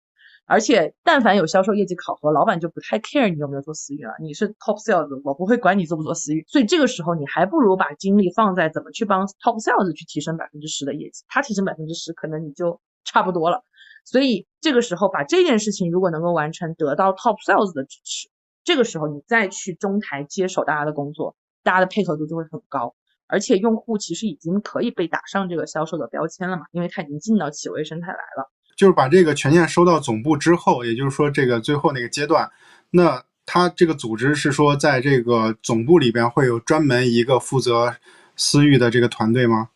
[0.48, 4.14] 而且，但凡有销售业绩考核，老板就不太 care 你有没有做私域了。
[4.22, 6.46] 你是 top sales，我不会管你做不做私域。
[6.48, 11.22] 所以这个时候，你还不如把精力放在怎么去帮 top sales 去提升百分之十的业绩。
[11.28, 13.62] 他提升百分之十，可能你就差不多了。
[14.06, 18.30] 所以这个时候把这件事情如果能够完成，得到 top sales 的支持，
[18.64, 22.94] 这个时候你再去中台接手大家的工作，大家的配合度就会很高，
[23.26, 28.50] 而且用户其实已经可以被打上这个销售的标签了嘛，因为他已经进到企微生态来了。
[28.78, 32.48] 就是把这个权限收到总部之后，也就是说这个最后那个阶段，
[32.90, 37.96] 那他这个组织是说在这个总部里边会有专门一个负责
[38.36, 39.70] 私域的这个团队吗？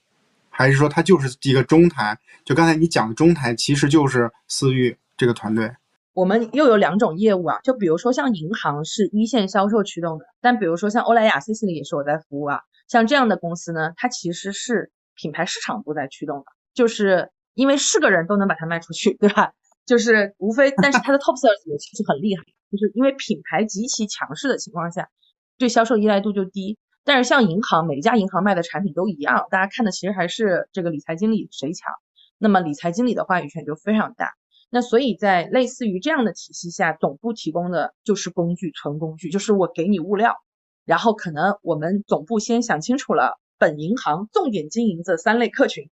[0.50, 2.16] 还是说它就是一个中台？
[2.44, 5.72] 就刚才你讲的中台其实就是私域这个团队。
[6.12, 19.52] 我们又有两种业务啊，就比如说像银行是一线销售驱动的，但比如说像欧莱雅 C C 里也是我在服务啊，像这样的公司呢，它其实是品牌市场部在驱动的，就是因为是个人都能把它卖出去，对吧？
[19.84, 25.08] 就是无非， 但是它的 top sales 也其实很厉害，就是因为品牌极其强势的情况下，
[25.58, 26.78] 对销售依赖度就低。
[27.04, 31.92] 但是像银行，每一家银行卖的产品都一样，大家看的其实还是这个理财经理谁强，
[32.38, 34.30] 那么理财经理的话语权就非常大。
[34.70, 40.36] 那所以在类似于这样的体系下，总部提供的就是工具，纯工具，就是我给你物料，
[40.84, 45.90] 然后可能我们总部先想清楚了本银行重点经营这三类客群，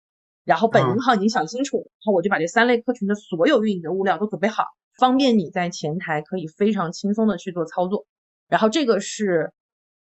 [0.48, 4.64] 然后本银行已经想清楚，然后我就把这三类客群的所有运营的物料都准备好，
[4.98, 8.08] 方便你在前台可以非常轻松的去做操作，
[8.48, 9.54] 然后这个是。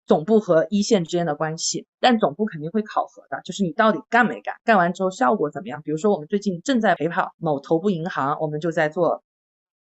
[0.08, 5.82] 总部和一线之间的关系，但总部肯定会考核的，就是你到底干没干，干完之后效果怎么样？
[5.84, 9.24] 比如说我们最近正在陪跑某头部银行，我们就在做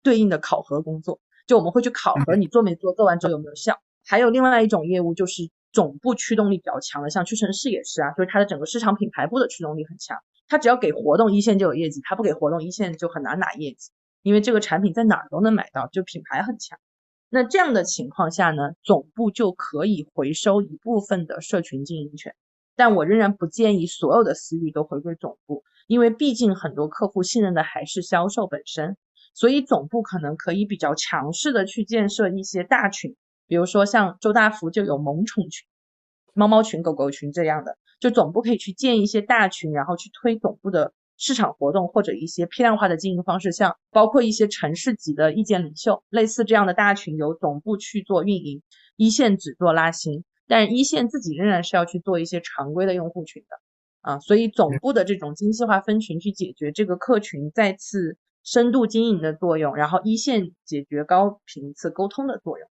[0.03, 3.79] 对应的考核工作，就我们会去考核你做没做，做完之后有没有效。
[4.05, 10.17] 还有另外一种业务就是总部驱动力比较强的，像屈臣氏也是啊，就是它的整个市场品牌部的驱动力很强，
[10.49, 13.91] 它只要给活动，一线就有业绩；它不给活动，一线就很难拿业绩，
[14.23, 16.79] 因为这个产品在哪儿都能买到，就品牌很强。
[17.31, 22.35] 那这样的情况下呢，总部就可以回收一部分的社群经营权，
[22.75, 28.97] 但我仍然不建议所有的私域都回归总部，因为毕竟很多客户信任的还是销售本身，
[29.35, 33.15] 所以总部可能可以比较强势的去建设一些大群，
[33.49, 35.67] 比如说像周大福就有萌宠群、
[36.35, 40.93] 猫猫群、狗狗群这样的，就总部可以去建一些大群，然后去推总部的。
[41.21, 48.63] 市场活动或者一些批量化的经营方式，像包括一些城市级的意见领袖，类似这样的大群由总部去做运营，
[48.95, 53.57] 一线只做拉新，但是一线自己仍然是要去做一些常规的用户群的
[54.01, 62.69] 啊，所以总部的这种精细化分群去解决这个客群再次深度经营的作用，然后一线解决高频次沟通的作用。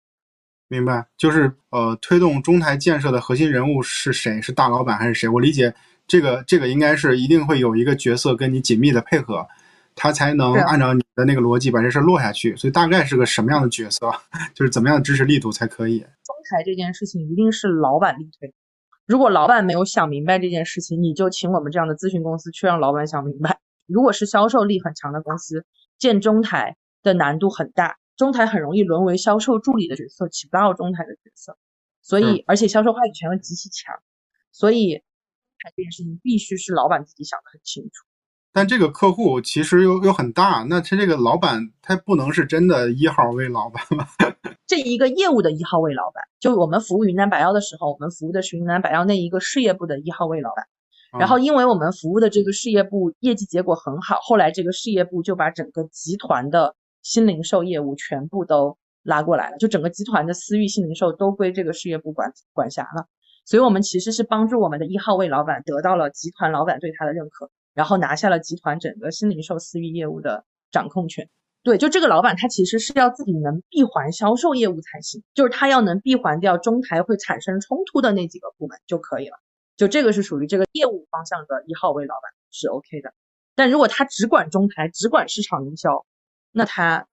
[0.68, 4.40] 明白，就是呃，推动中台建设的核心人物是谁？
[4.40, 5.28] 是大老板还是谁？
[5.28, 5.74] 我理解。
[6.06, 9.46] 这个这个应该是一定会有一个角色跟你紧密的配合，
[9.94, 12.54] 他才能按照你的那个逻辑把这事落下去。
[12.56, 14.12] 所以大概是个什么样的角色，
[14.54, 16.00] 就是怎么样的支持力度才可以？
[16.00, 18.52] 中台这件事情一定是老板力推，
[19.06, 23.58] 如果老板没有想明白这件事情，你就请我们这样的咨询公司去让老板想明白。
[23.86, 25.64] 如果是销售力很强的公司，
[25.98, 31.56] 建中台的难度很大，中台很容易沦为销售助理的角色，起不到中台的角色。
[32.02, 33.94] 所以，而且销售话语权又极其强，
[34.52, 35.02] 所以。
[35.74, 38.04] 这件事情必须是老板自己想的很清楚，
[38.52, 44.06] 但这个客户其实又又很大，那他这个老板他不能是真的一号位老板吧？
[44.66, 50.66] 这一个业务的一号位老板，就我们服务云南白药的时候，我们服务的是云南白药那一个事业部的一号位老板。
[51.18, 63.06] 然后因为我们服务的这个事业部业绩结果很好，后来这个事业部就把整个集团的新零售业务全部都拉过来了，就整个集团的私域新零售都归这个事业部管管辖了。
[63.44, 71.28] 所以，我们其实是帮助我们的一号位老板得到了集团老板对他的认可，然后拿下了集团整个新零售私域业务的掌控权。
[71.62, 79.36] 对，就这个老板，他其实是要自己能闭环销售业务才行，就是他要能闭环掉中台会产生冲突的那几个部门就可以了。
[79.76, 83.12] 就这个是属于这个业务方向的一号位老板是 OK 的。
[83.54, 86.06] 但如果他只管中台，只管市场营销，
[86.54, 87.06] 那他。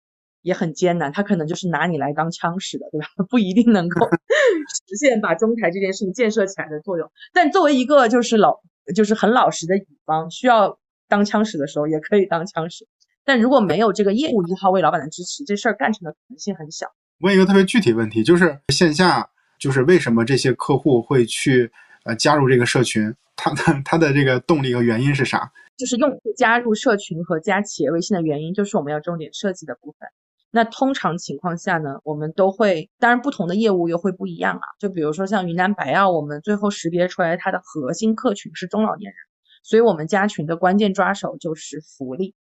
[0.44, 3.06] 也很艰难，他可能就是拿你来当枪使的，对吧？
[3.30, 4.10] 不一定能够
[4.90, 7.12] 实现把中台这件事情建设起来的作用。
[7.32, 8.60] 但作为一个就是老
[8.96, 12.88] 就是很老实的乙方，需要当枪使的时候也可以当枪使。
[13.24, 16.88] 但如果没有这个业务一号位老板的支持，这事儿干成的可能性很小。
[17.20, 19.30] 问一个特别具体问题，就是线下
[19.60, 21.72] 就是为什么这些客户会去
[22.04, 23.14] 呃加入这个社群？
[23.36, 25.52] 他的他的这个动力和原因是啥？
[25.82, 30.08] 就是用户加入社群和加企业微信的原因，就是我们要重点设计的部分。
[30.52, 34.62] 那通常情况下呢，我们都会，当然不同的业务又会不一样啊。
[34.80, 39.16] 就比如说像云南白药，我们最后识别出来它的核心客群是中老年人，
[39.64, 42.36] 所以我们加群的关键抓手就是福利。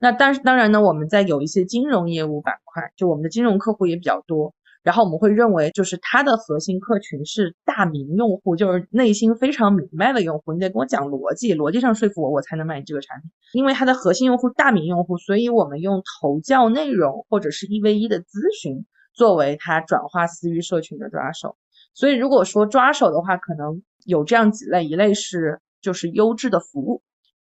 [0.00, 4.54] 那当当然呢，我们在有一些金融业务板块，就我们的金融客户也比较多。
[4.84, 10.52] 然后我们会认为，就是它的核心客群是大民用户，就是内心非常明白的用户。
[10.52, 13.30] 你得跟我讲逻辑，逻辑上说服我，我才能买你这个产品。
[13.54, 21.56] 因为它的核心用户大民用户，所以我们用投教内容或者是一 v 一的咨询作为他转化私域社群的抓手。
[21.94, 27.02] 所以如果说抓手的话，可能有这样几类，一类是就是优质的服务，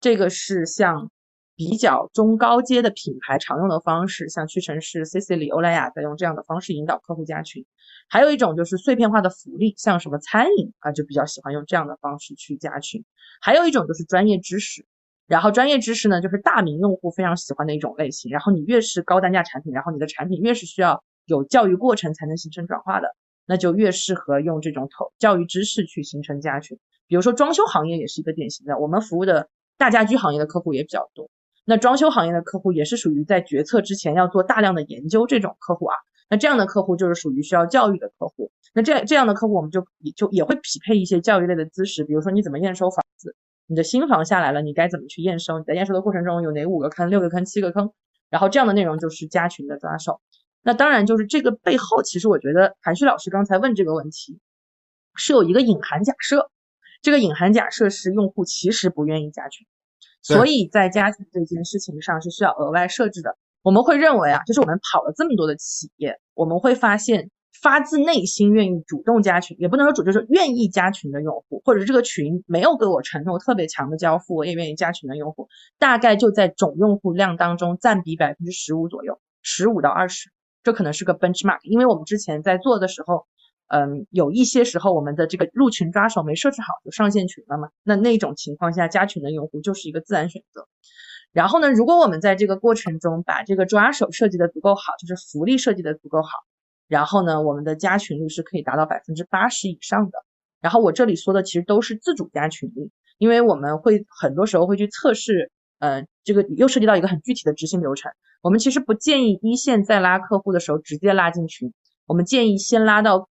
[0.00, 1.12] 这个是像
[1.60, 7.66] 比较中高阶的品牌常用的方式，像屈臣氏、C C 里、欧莱雅在用这样的方式引导客户加群。
[8.08, 13.04] 还有一种就是碎片化的福利，像什么餐饮啊，就比较喜欢用这样的方式去加群。
[13.42, 14.86] 还有一种就是专业知识，
[15.26, 18.32] 然后专业知识呢，就是大名用户非常喜欢的一种类型。
[18.32, 23.14] 然后你越是高单价产品，然后你的产品越是需要有教育过程才能形成转化的。
[23.44, 31.28] 那就越适合用这种投教育知识去形成加群，比如说装修行业也是一个典型的，我们服务的大家居行业的客户也比较多。
[31.70, 35.94] 那装修行业的客户也是属于在决策之前要做大量的研究这种客户啊。
[36.28, 38.50] 那这样的客户就是属于需要教育的客户。
[38.74, 43.36] 那这这样的客户我们就也就也会匹配一些教育类的知识，比如说你怎么验收房子，
[43.68, 45.60] 你的新房下来了，你该怎么去验收？
[45.60, 47.92] 你在验收的过程中有哪五个坑、六个坑、七个坑？
[48.30, 50.20] 然后这样的内容就是加群的抓手。
[50.62, 54.40] 那当然，就是这个背后，其实我觉得韩旭老师刚才问这个问题，
[55.14, 56.50] 是有一个隐含假设。
[57.00, 59.68] 这个隐含假设是用户其实不愿意加群，
[60.22, 63.36] 所以在加群这件事情上是需要额外设置的。
[63.62, 75.48] 我们会认为啊，就是我们跑了这么多的企业，我们会发现发自内心愿意主动加群，也不能说主，就是愿意加群的用户，或者这个群没有给我承诺特别强的交付，我也愿意加群的用户，
[75.78, 80.30] 大概就在总用户量当中占比百分之十五左右，十五到二十。
[80.62, 83.26] 这可能是个 benchmark，因为我们之前在做的时候，
[83.70, 90.66] 嗯，有一些时候我们的这个入群抓手没设置好就上线群了嘛，那那种情况下加群的用户就是一个自然选择。
[91.32, 96.28] 然后呢，如果我们在这个过程中把这个抓手设计的足够好，就是福利设计的足够好，
[96.88, 100.18] 然后呢，我们的加群率是可以达到百分之八十以上的。
[100.60, 105.50] 然后我这里说的其实都是自主加群率，因为我们会很多时候会去测试。
[105.78, 108.12] 呃，这个又涉及到一个很具体的执行流程。
[108.42, 111.72] 我们其实不建议一线在拉客户的时候直接拉进群，
[112.04, 113.29] 我们建议先拉到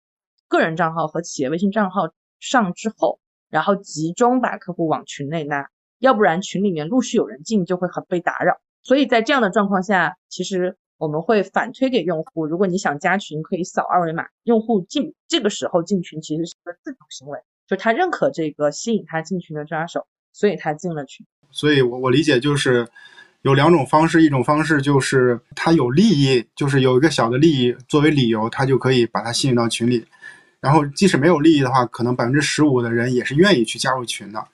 [0.48, 2.08] 个人账号和企业微信账号
[2.40, 3.20] 上之后，
[3.50, 5.68] 然后集中把客户往群内拉，
[5.98, 8.58] 要不然群里面陆续有人进就会很被打扰。
[8.82, 14.26] 所以在这样的状况下，其实我们会反推给用户，如果你想加群，可以扫二维码。
[14.44, 21.26] 用户进这个时候进群其实是个自主行为，就他认可这个吸引他进群的抓手，所以他进了群。
[21.50, 22.86] 所以，我我理解就是
[23.42, 30.06] 有两种方式，一种方式就是他有利益，就是有一个小的利益作为理由，他就可以把他吸引到群里。
[30.60, 34.44] 然后，即使没有利益的话，可能百分之十五的人也是愿意去加入群的。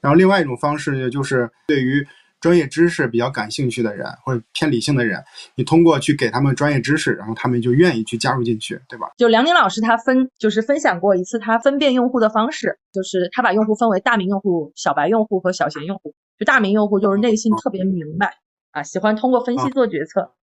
[0.00, 2.04] 然后，另外一种方式呢，就是对于
[2.40, 5.22] 专业知识比较感兴趣的人或者偏理性的人，
[5.54, 9.12] 你通过去给他们专业知识，然后他们就愿意去加入进去，对吧？
[9.16, 16.14] 就梁宁老师他分就是分享过一次他分辨用户的方式，就是他把用户分为大名用户、小白用户和小闲用户。
[16.38, 18.38] 就大名用户就是内心特别明白
[18.72, 20.22] 啊，喜欢通过分析做决策。
[20.22, 20.34] 嗯，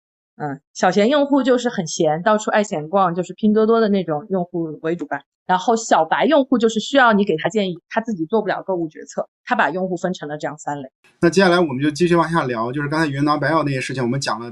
[0.42, 5.20] 嗯小闲用户就是很闲，到处爱闲逛，就是拼多多的那种用户为主吧。
[5.46, 9.28] 然后小白用户就是需要你给他建议，他自己做不了购物决策。
[9.44, 10.88] 他把用户分成了这样三类。
[11.20, 14.50] 那接下来我们就继续往下聊，就是刚才云南白药那些事情，我们讲了，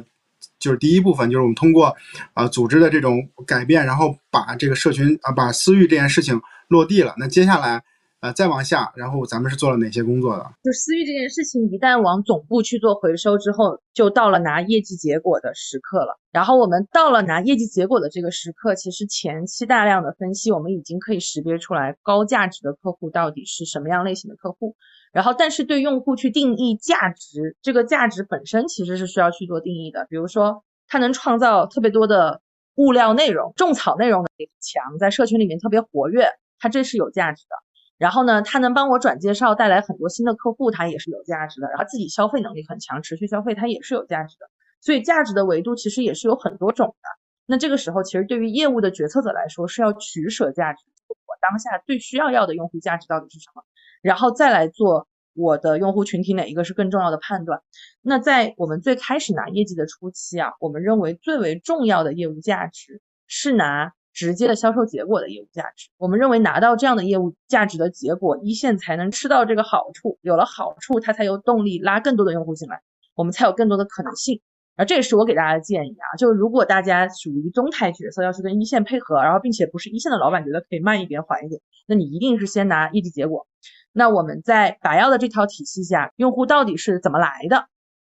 [0.58, 1.96] 就是第一部分，就是我们通过
[2.34, 3.16] 啊组织的这种
[3.46, 7.14] 改变，然后把这个社群啊把私域这件事情落地了。
[7.16, 7.82] 那接下来。
[8.20, 10.44] 呃，再往下，然后咱们是做了哪些工作的？
[10.64, 16.18] 就私域这件事情，一旦往总部去做回收之后，就到了拿业绩结果的时刻了。
[16.32, 24.74] 然后我们到了拿业绩结果的这个时刻，其实前期大量的分析，我们已经可以识别出来高价值的客户到底是什么样类型的客户。
[25.12, 30.06] 然后，但是对用户去定义价值，这个价值本身其实是需要去做定义的。
[30.10, 32.42] 比如说，它能创造特别多的
[32.74, 36.26] 物料内容、种草内容的强，在社群里面特别活跃，
[36.58, 37.54] 它这是有价值的。
[37.98, 41.68] 然后呢，他能帮我转介绍，带来很多新的客户，他也是有价值的。
[41.68, 44.48] 然后自己消费能力很强，持续消费，它也是有价值的。
[44.80, 47.08] 所以价值的维度其实也是有很多种的。
[47.44, 53.64] 那这个时候，其实对于业务的决策者来说，是要取舍价值，我当下最需要要的用户价值到底是什么，
[54.00, 57.62] 然后再来做我的用户群体哪一个是更重要的判断。
[58.00, 63.92] 那在我们最开始拿业绩的初期啊，我们认为最为重要的业务价值是拿。
[64.18, 72.80] 直接的销售结果的业务价值，我们认为拿到这样的业务价值的结果，一线才能吃到这个好处，有了好处，它才有动力拉更多的用户进来，
[73.14, 74.40] 我们才有更多的可能性。
[74.74, 83.46] 而这也是我给大家的建议啊，就是如果大家属于中台角色，要去跟一线配合，然后并且不是一线的老板觉得可以慢一点、缓一点，那你一定是先拿业绩结果。
[83.92, 87.66] 那我们在白药的这套体系下，用户到底是怎么来的？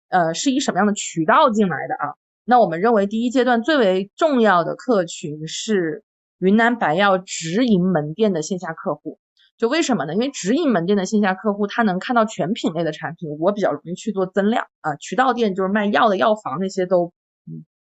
[0.08, 2.14] 呃，是以什么样的渠道进来的啊？
[2.50, 6.02] 那我们认为第一阶段最为重要的客群是
[6.38, 9.18] 云南白药直营门店的线下客户。
[9.58, 10.14] 就为什么呢？
[10.14, 14.96] 因为直营门店的线下客户他能看到全品类的产品，我比较容易去做增量啊。
[14.96, 17.12] 渠道店就是卖药的药房那些都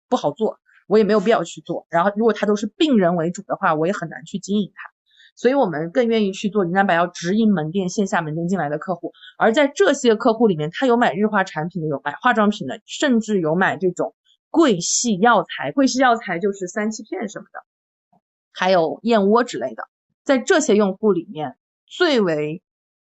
[0.09, 1.87] 不好做，我也没有必要去做。
[1.89, 4.81] 然后如果他都是病人为主的话，我也很难去经营它。
[5.37, 9.13] 所以我们更愿意去做云南白药直营门店、线下门店进来的客户。
[9.37, 14.13] 而在这些客户里面，他有买日化产品的，有买化妆品的，甚至有买这种
[14.57, 15.71] 桂系药材。
[15.71, 18.19] 桂系药材就是三七片什么的，
[18.51, 19.87] 还有燕窝之类的。
[20.23, 22.63] 在这些用户里面，最为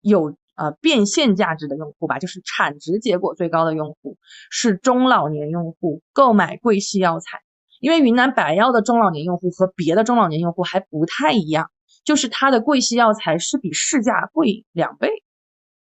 [0.01, 4.17] 有呃变现价值的用户吧，就是产值结果最高的用户
[4.49, 7.43] 是中老年用户购买桂系药材，
[7.79, 11.71] 因为云南白药的中老年用户和别的中老年用户还不太一样，
[12.05, 15.11] 就是它的桂系药材是比市价贵两倍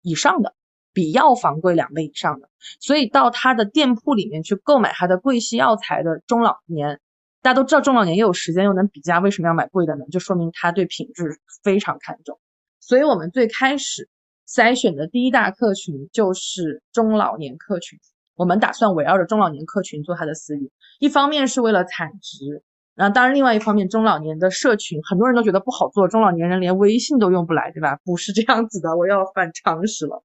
[0.02, 0.54] 以上的，
[0.94, 7.00] 比药房贵两倍以上的，所以到他的店铺里面去购买他的贵系药材的中老年，
[7.42, 10.06] 大家都知道中老年又有时间又能比价，为什么要买贵的呢？
[10.12, 12.40] 就说明他对品质非常看重。
[12.80, 14.08] 所以我们最开始
[14.48, 18.00] 筛选的第一大客群就是中老年客群，
[18.36, 22.64] 我们打算围绕着中老年客群做他的私域，一方面是为了产值，
[22.96, 27.98] 然后当然另外一方面中老年的社群很多人都觉得不好做，中老年人连微信都用不来，对吧？
[28.04, 30.24] 不是这样子的，我要反常识了。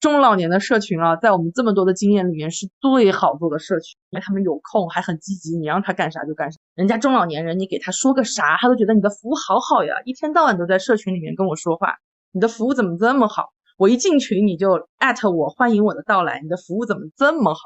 [0.00, 6.58] 中老年的社群啊，在我们这么多的经验里面是最好做的社群，因为他们有空还很积极，你让他干啥就干啥。
[6.74, 11.96] 人家中老年人，你给他说个啥，他都觉得你的服务好好呀，一天到晚都在社群里面跟我说话，
[12.32, 13.50] 你的服务怎么这么好？
[13.76, 17.60] 我一进群你就艾特我，欢迎我的到来，你的服务怎么这么好？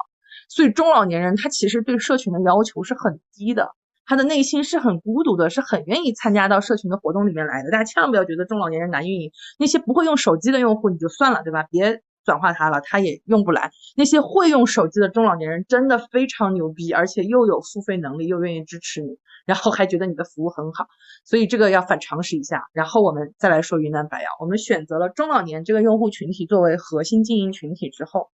[0.49, 3.71] 所以中老年人他其实对社群的要求是很低的，
[4.05, 7.71] 他的内心是很孤独的，是很愿意参加到社群的活动里面来的。
[7.71, 11.63] 大家千万不要觉得中老年人难运营，那些不会用手机的用户你就算了，对吧？
[11.69, 12.01] 别。
[12.23, 13.71] 转化他了，他也用不来。
[13.95, 20.85] 那些会用手机的中老年人真的非常牛逼，而且又有付费能力，又愿意支持你，然后还觉得你的服务很好，
[21.25, 22.65] 所以这个要反常识一下。
[22.73, 28.29] 然后我们再来说云南白药，我们选择了中老年这个用户群体作为核心经营群体之后，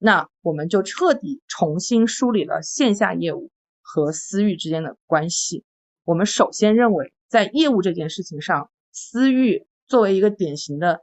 [0.00, 3.52] 那我们就彻底重新梳理了线下业务
[3.88, 5.64] 和私域之间的关系。
[6.04, 11.02] 我们首先认为，在业务这件事情上，私域作为一个典型的。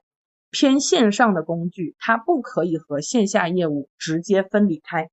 [0.52, 5.10] 偏线上的工具，它不可以和线下业务直接分离开，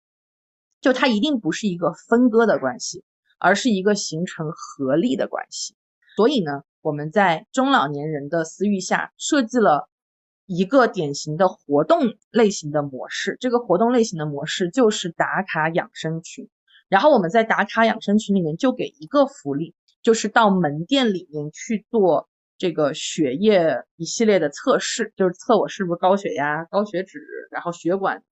[0.81, 3.03] 就它一定不是一个分割的关系，
[3.41, 5.75] 而是一个形成合力的关系。
[6.15, 9.89] 所以呢，我们在中老年人的私域下设计了
[10.47, 16.49] 一个典型的活动类型的模式，这个活动类型的模式就是打卡养生群。
[16.93, 22.29] 然后我们在打卡养生群里面就给一个福利，就是到门店里面去做。
[22.59, 27.19] 这个血液一系列的测试，就是测我是不是高血压、高血脂，
[27.51, 28.23] 然后血管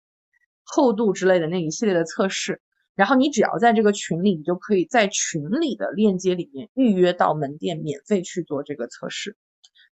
[0.62, 2.62] 厚度之类的那一系列的测试。
[2.94, 9.36] 然后你只要在这个群里，你就可以在群里的链接里面预约到门店，免费去做这个测试。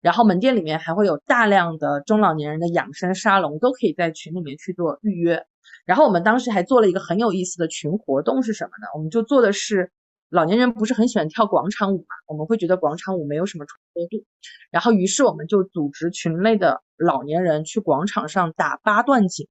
[0.03, 5.47] 然后门店里面还会有大量的中老年人的养生沙龙，都可以在群里面去做预约。
[5.85, 8.89] 然后我们当时还做了一个很有意思的群活动是什么呢？
[8.95, 9.91] 我们就做的是。
[10.29, 12.17] 老年人不是很喜欢跳广场舞嘛？
[12.27, 14.25] 我们会觉得广场舞没有什么传播度，
[14.73, 19.47] 然后于是我们就组织群内的老年人去广场上打八段锦，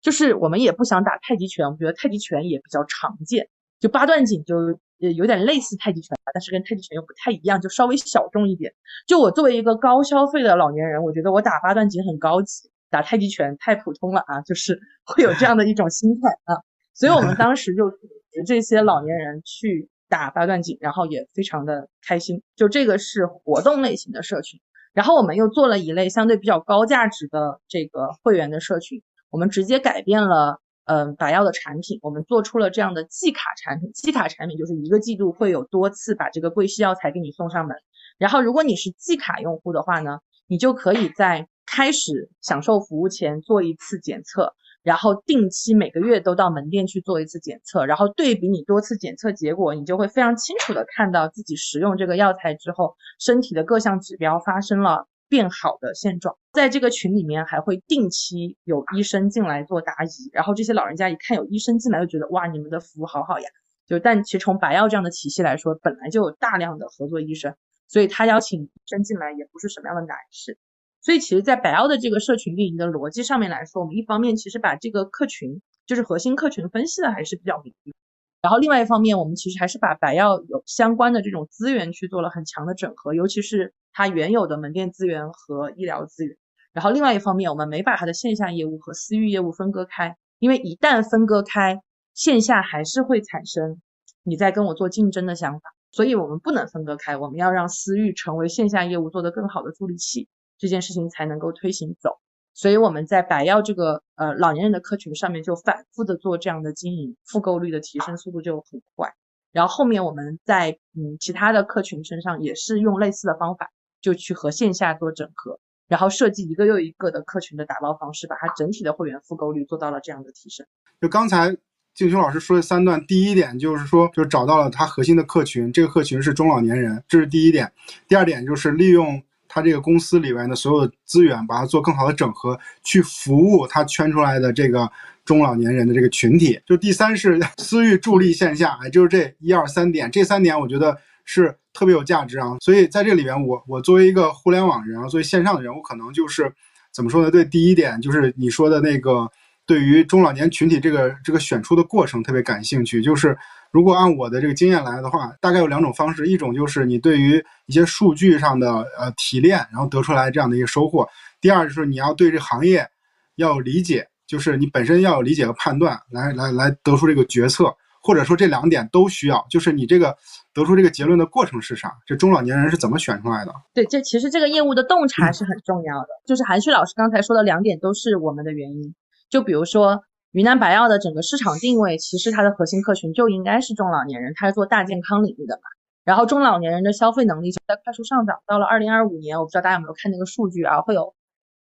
[0.00, 3.48] 就是我们也不想打太极拳，我们觉得太极拳也比较常见，
[3.80, 8.72] 就八段锦就有点类似太极拳吧，但是跟太极拳又不太一样，就稍微小众一点。
[9.08, 16.62] 就我作为一个高消费的老年人，我觉得我打八段锦很高级，打太极拳太普通了啊，就是 会有这样的一种心态啊，
[16.94, 17.96] 所以我们 当时就组
[18.32, 19.90] 织这些老年人去。
[20.06, 22.42] 打八段锦，然后也非常的开心。
[22.54, 24.60] 就这个是活动类型的社群，
[24.92, 33.90] 然后我们又做了一类相对比较高价值的这个会员的社群，我们直接改变了嗯把药的产品，我们做出了这样的季卡产品。
[33.92, 37.76] 季卡产品就是一个季度会有多次把这个贵系药材给你送上门，
[38.18, 44.54] 然后如果你是季卡用户的话呢，你就可以在开始享受服务前做一次检测。
[44.84, 56.36] 然后定期每个月都到门店去做一次检测，然后对比你多次检测结果，你就会非常清楚的看到自己食用这个药材之后，身体的各项指标发生了变好的现状。
[56.52, 63.48] 在这个群里面还会定期有医生进来做答疑，然后这些老人家一看有医生进来，就觉得哇，你们的服务好好呀。
[63.86, 67.54] 就但其实从白药这样的体系来说，本来就有大量的合作医生，
[67.88, 70.58] 所以他邀请医生进来也不是什么样的难事。
[71.04, 77.92] 所以其实，在白奥的这个社群运营的逻辑上面来说，我们一方面其实把这个客群，就是核心客群分析的还是比较明确，
[78.40, 86.38] 然后另外一方面，我们其实还是把白药有相关的这种资源去做了很强的整合，尤其是它原有的门店资源和医疗资源。
[86.72, 91.82] 然后另外一方面，我们没把它的线下业务和私域业务分割开，因为一旦分割开，
[92.14, 93.82] 线下还是会产生
[94.22, 100.28] 你在跟我做竞争的想法，所以我们不能分割开，我们要让私域成为线下业务做得更好的助力器。
[100.64, 102.18] 这件事情才能够推行走，
[102.54, 109.12] 所以我们在白药这个呃老年人的客群上面就反复的做这样的经营，复购率的提升速度就很快。
[109.52, 120.64] 然后后面我们在嗯其他的客群身上也是用类似的方法，就去和线下做整合，然后设计一个又一个的客群的打包方式，把它整体的会员复购率做到了这样的提升。
[120.98, 121.54] 就刚才
[121.94, 127.70] 静秋老师说的三段，第一点就是说，就找到了它核心的客群，这个客群是中老年人，这是第一点。
[128.08, 129.22] 第二点就是利用
[129.54, 134.90] 他这个公司里面的所有的资源，把它做更好的整合，去服务他圈出来的这个。
[135.24, 140.94] 中老年人的这个群体，就第三是 私域助力线下，哎，就是这一二三点，这三点我觉得
[141.24, 142.58] 是特别有价值啊。
[142.60, 146.52] 所以在这里边，我我作为一个互联网人啊，作为线上的人，我可能就是
[146.92, 147.30] 怎么说呢？
[147.30, 149.26] 对第一点，就是你说的那个，
[149.64, 153.00] 对于中老年群体这个这个选出的过程特别感兴趣。
[153.00, 153.34] 就是
[153.74, 161.04] 如果按我的这个经验来的话，大概有两种方式，一种就是你对于一些数据上的呃提炼，然后得出来这样的一个收获；
[161.40, 162.88] 第二就是你要对这行业
[163.34, 164.06] 要理解。
[164.26, 167.66] 就是你本身要有理解和判断，来来来得出这个决策，
[168.00, 169.44] 或者说这两点都需要。
[169.50, 170.16] 就是你这个
[170.54, 171.92] 得出这个结论的过程是啥？
[172.06, 173.52] 这中老年人是怎么选出来的？
[173.74, 176.08] 对，这其实这个业务的洞察是很重要的。
[176.24, 178.94] 就是韩旭老师刚才说的两点都是我们的原因。
[179.28, 180.02] 就比如说
[180.34, 185.62] 云南白药的整个市场定位，其实它的核心客群就应该是中老年人，它是做大健康领域的嘛。
[186.02, 191.14] 然后中老年人的消费能力就在快速上涨，到了二零二五年，我不知道大家有没有看那个数据啊，会有。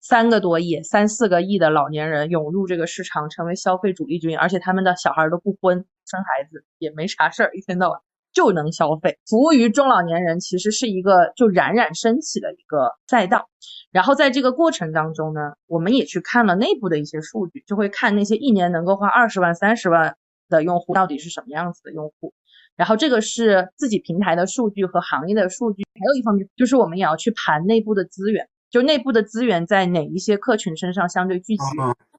[0.00, 8.00] 三个多亿、三四个亿的老年人涌入这个市场，成为消费主力军，而且他们的小孩都不婚，生孩子也没啥事儿，一天到晚
[8.32, 9.18] 就能消费。
[9.26, 13.48] 服务于中老年人其实是一个就冉冉升起的一个赛道。
[13.92, 20.16] 然后在这个过程当中呢，我们也去看了内部的一些数据，就会看那些一年能够花二十万、三十万
[20.48, 22.32] 的用户到底是什么样子的用户。
[22.74, 28.48] 然后这个是自己平台的数据和行业的数据，还有一方面就是我们也要去盘内部的资源。
[28.70, 31.62] 就内部的资源在哪一些客群身上相对聚集？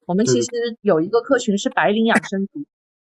[0.06, 0.50] 我们其实
[0.82, 2.66] 有一个客群是白领养生族，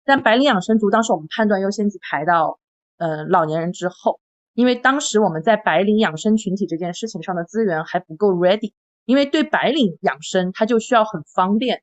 [0.04, 2.58] 但白领养生族当时我们判断优先级排到
[2.96, 4.18] 呃老年人之后，
[4.58, 8.72] 因为当时我们在白领养生群体这件事情上的资源还不够 ready，
[9.04, 11.82] 因为对白领养生它就需要很方便。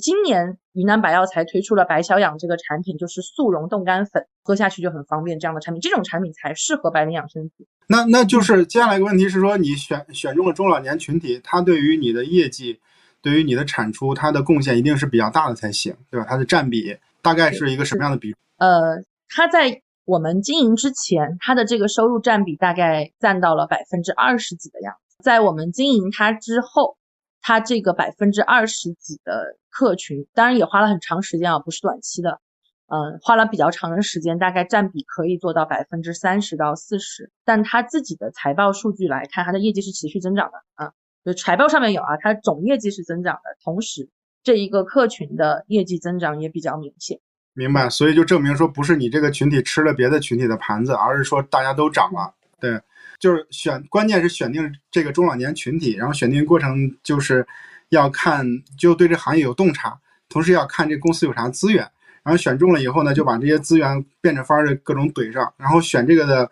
[0.00, 5.38] 今年云南白药才推出了白小养这个产品，就是速溶冻干粉，喝下去就很方便。
[5.38, 7.66] 这样的产品，这种产品才适合白领养生族。
[7.88, 12.80] 那那就是接下来一个问题是说，你选选中了中老年群体，它对于你的业绩，
[13.20, 16.24] 对于你的产出，它的贡献一定是比较大的才行，对吧？
[16.26, 18.34] 它的占比大概是一个什么样的比？
[18.56, 25.16] 呃，它在我们经营之前，它的这个收入占比大概占到了百分之二十几的样子。
[25.22, 26.96] 在我们经营它之后，
[27.40, 29.56] 它这个百分之二十几的。
[29.76, 32.38] 客群当然也花了很长时间啊，不是短期的，
[32.86, 37.32] 嗯，花了比较长的时间，大概占比可以做到百分之三十到四十。
[37.44, 40.92] 但他自己的财报数据来看，他的业绩是持续增长的啊，
[41.24, 44.08] 就财报上面有啊，它总业绩是增长的，同时
[44.44, 47.18] 这一个客群的业绩增长也比较明显。
[47.54, 52.34] 明白，所以就证明说不是你这个群体吃了别的群体的盘子，而是说大家都涨了。
[52.60, 52.80] 对，
[53.18, 57.46] 就是选，关键是选定这个中老年群体，然后选定过程就是。
[57.90, 58.44] 要看
[58.76, 59.96] 就对这行业有洞察，
[60.28, 61.88] 同时要看这公司有啥资源，
[62.24, 66.50] 然后选中了以后呢，就把这些资源变着法儿的各种怼上，然后选这个的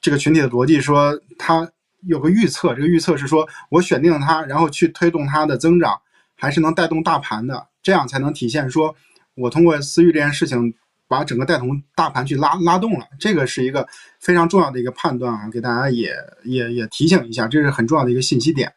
[0.00, 1.70] 这个群体的逻辑说，他
[2.00, 6.00] 有个预测，这个预测是说我选定了它，然后去推动它的增长，
[6.34, 8.96] 还是能带动大盘的，这样才能体现说
[9.34, 10.74] 我通过私域这件事情
[11.08, 13.86] 把整个带动大盘去拉拉动了，这个是一个
[14.20, 16.14] 非常重要的一个判断啊，给大家也
[16.44, 18.72] 也也提醒一下，这是很重要的一个信息点。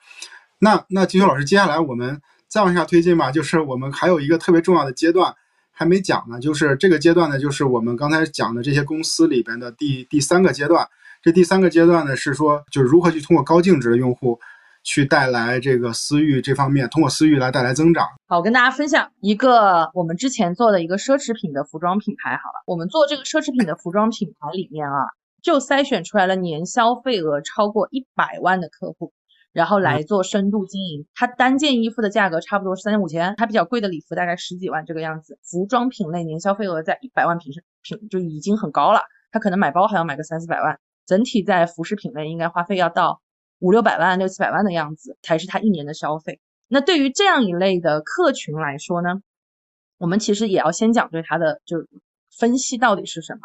[0.60, 3.32] 那那金秋老师，接下来我们再往下推进吧。
[3.32, 5.34] 就是我们还有一个特别重要的阶段
[5.72, 10.88] 还没讲呢，就是这个阶段呢，就是我们刚才讲的这些公司里边的第第三个阶段。
[11.22, 14.39] 这第三个阶段呢，是说就是如何去通过高净值的用户
[14.88, 18.08] 去带来这个私域这方面，通过私域来带来增长。
[18.26, 22.32] 好，我跟大家分享一个我们之前做的一个奢侈品的服装品牌。
[22.38, 24.96] 好了，我们做这个奢侈品的服装品牌里面啊，
[25.44, 29.12] 就筛选出来了年消费额超过一百万的客户。
[29.54, 35.40] 然后来做深度经营，它单件衣服的价格差不多是三千五千，它比较贵的礼服大概十几万这个样子。
[35.42, 43.20] 服装品类年消费额在一百万平品就已经很高了，他可能买包还要买个三四百万，整体在服饰品类应该花费要到
[43.60, 46.39] 五六百万、六七百万的样子才是他一年的消费。
[46.68, 49.22] 那对于这样一类的客群来说呢，
[49.97, 51.78] 我们其实也要先讲对它的就
[52.38, 53.41] 分析到底是什么，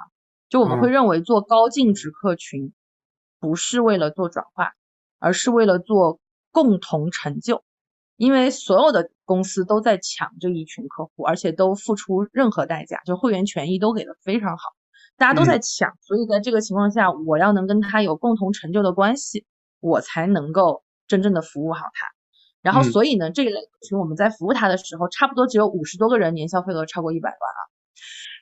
[0.48, 2.72] 就我们会认为做高净值客群
[3.40, 4.72] 不是为了做转化。
[5.24, 6.18] 而是为了做
[6.50, 7.62] 共同成就，
[8.16, 14.70] 因为所有的公司都在抢这一群客户，而且都付出任何代价，就会员权益都给的非常好，
[15.16, 19.46] 大家都在抢，所以在这个情况下，我要能跟他有共同成就的关系，
[19.82, 22.06] 我才能够真正的服务好他。
[22.62, 27.60] 然后，所以呢，这一类群我们在服务他的时候，差不多只有五十多个人年消费额超过一百万啊。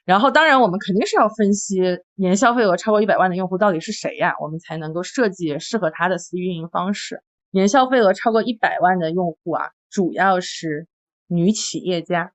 [0.04, 1.80] 然后当然我们肯定是要分析
[2.14, 7.22] 年消费额超过一百万的用户到底是谁呀，我们才能够设计适合他的私域运营方式。
[7.50, 10.86] 年消费额超过一百万的用户啊，主要是
[11.26, 12.32] 女企业家，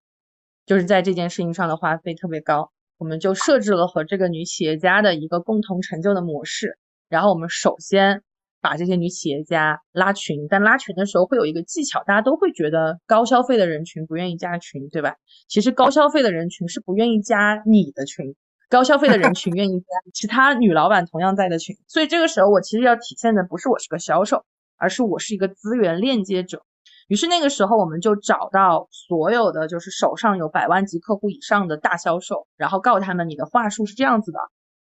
[0.65, 6.79] 就是在这件事情上的花费特别高，我们就设置了和这个女企业家的一个共同成就的模式。
[7.09, 8.23] 然后我们首先
[8.65, 15.15] 把这些女企业家拉群，但拉群的时候会有一个技巧，大家都会觉得高消费的人群不愿意加群，对吧？
[15.47, 18.35] 其实高消费的人群是不愿意加你的群，
[18.69, 21.75] 高消费的人群愿意加其他女老板同样在的群。
[21.87, 24.43] 所以这个时候我其实要体现的不是我是个销售。
[24.77, 26.61] 而是我是一个资源链接者，
[27.07, 34.39] 于是那个时候我们就找到所有的就是手上有百万级客户以上的大销售，然后告诉他们你的话术是这样子的，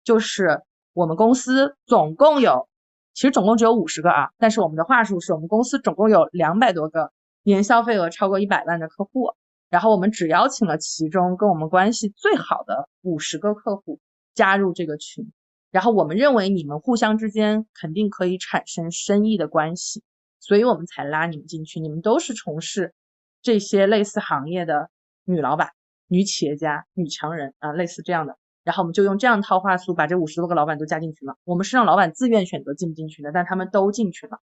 [0.05, 0.61] 就是
[0.93, 2.69] 我们公司总共有，
[3.13, 7.11] 其实总共只有五十个啊，但是我们的话术是我们公司总共有两百多个
[7.43, 9.33] 年消费额超过一百万的客户，
[9.69, 13.99] 然后我们只邀请了其中跟我们关系最好的五十个客户
[14.33, 15.31] 加入这个群。
[15.69, 20.03] 然后我们认为你们互相之间肯定可以产生生意的关系，
[20.39, 21.79] 所以我们才拉你们进去。
[21.79, 22.93] 你们都是从事
[23.41, 24.89] 这些类似行业的
[25.23, 25.71] 女老板、
[26.07, 28.37] 女企业家、女强人啊，类似这样的。
[28.63, 31.35] 然后我们就用这样套话术把这五十多个老板都加进去了。
[31.43, 34.39] 我们是让老板自愿选择进不进群的，但他们都进去了。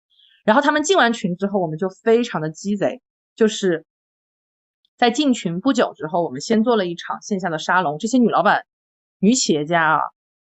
[0.44, 3.00] 然后他们进完群之后，我们就非常的鸡贼，
[3.36, 3.84] 就是
[4.96, 7.98] 在进群不久之后，我们先做了一场线下的沙龙。
[7.98, 8.64] 这些女老板、
[9.18, 10.00] 女企业家啊。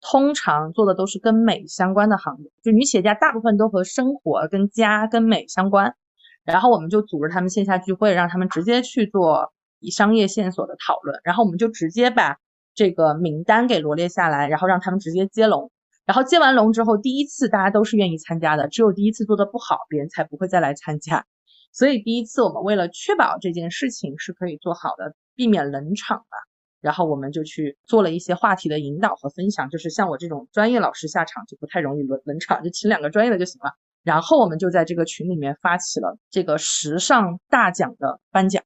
[0.05, 5.95] 通常做的都是跟美相关的行业，就女企业家大部分都和生活、跟家、跟美相关。
[6.43, 11.21] 然后我们就组织他们线下聚会，让他们直接去做以商业线索的讨论。
[11.23, 12.37] 然后我们就直接把
[12.73, 15.71] 这个名单给罗列下来，然后让他们直接接龙。
[16.05, 21.25] 然后接完龙之后，第一次大家都是愿意参加的，只有第一次做的不好，别人才不会再来参加。
[21.71, 26.37] 所以第一次我们为了确保这件事情是可以做好的，避免冷场吧。
[26.81, 33.71] 然后我们就去做了一些话题的引导和分享，就是像我这种专业老师下场就不太容易冷冷场，就请两个专业的就行了。
[34.03, 38.61] 然后我们就在这个群里面发起了这个时尚大奖的颁奖，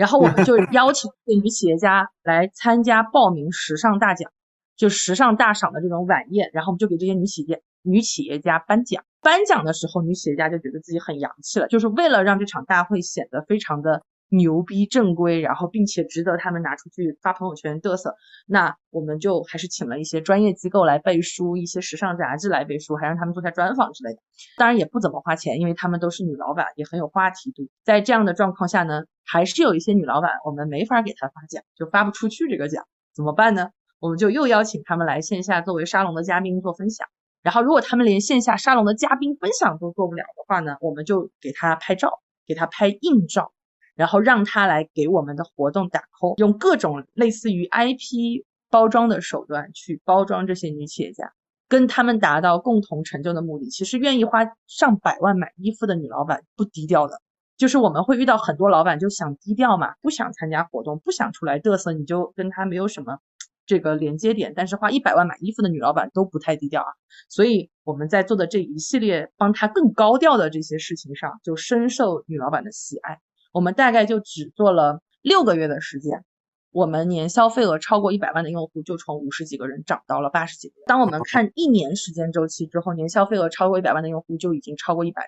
[0.00, 4.32] 然后我们就 邀请这女企业家来参加报名时尚大奖，
[4.74, 9.04] 就时尚大赏的这种晚宴，然后我们就给这些女企业女企业家颁奖。
[9.20, 14.02] 颁奖的时候，女企业家就觉得自己很洋气了，就是为了让这场大会显得非常的。
[14.30, 18.14] 牛逼正规，然后并且值得他们拿出去发朋友圈嘚瑟，
[18.46, 24.20] 那我们就还是请了一些专业机构来背书，一些时尚杂志来背书，还让他们做下专访之类的。
[24.56, 27.68] 当然也不怎么花钱，因为他们都是女老板，也很有话题度。
[27.84, 33.70] 在这样的状况下呢，还是有一些女老板我们没法给她发奖，就发不出去这个奖，怎么办呢？
[33.98, 37.08] 我们就又邀请他们来线下作为沙龙的嘉宾做分享。
[37.42, 43.52] 然后如果他们连线下沙龙的嘉宾分享都做不了的话呢，我们就给他拍照，给他拍硬照。
[44.00, 51.34] 然后让他来给我们的活动打 call，用各种类似于 IP 包装的手段去包装这些女企业家，
[51.68, 53.68] 跟他们达到共同成就的目的。
[53.68, 57.20] 其实愿意花上百万买衣服的女老板不低调的，
[57.58, 63.18] 就是我们会遇到很多老板就想低调嘛，不想参加活动，不想出来嘚瑟，你就跟他没有什么
[63.66, 64.54] 这个连接点。
[64.56, 66.88] 但是花一百万买衣服的女老板都不太低调啊，
[67.28, 73.20] 所以我们在做的这一系列帮她更高调的这些事情上，就深受女老板的喜爱。
[73.52, 76.24] 我们大概就只做了六个月的时间，
[76.70, 80.74] 我们年消费额超过一百万的用户就从五十几个人涨到了八十几个。
[80.86, 85.22] 当我们看一年时间周期之后，年消费额超过一百万的用户就已经超过一百。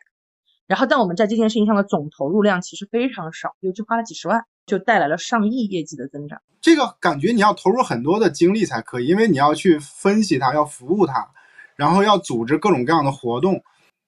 [0.69, 6.41] 然后，但我们在这件事情上的总投入量其实非常少，也就花了几十万，就带来了上亿业绩的增长。
[6.61, 11.29] 这个感觉你要投入很多的精力才可以，因为你要去分析它，要服务它，
[11.75, 13.63] 然后要组织各种各样的活动。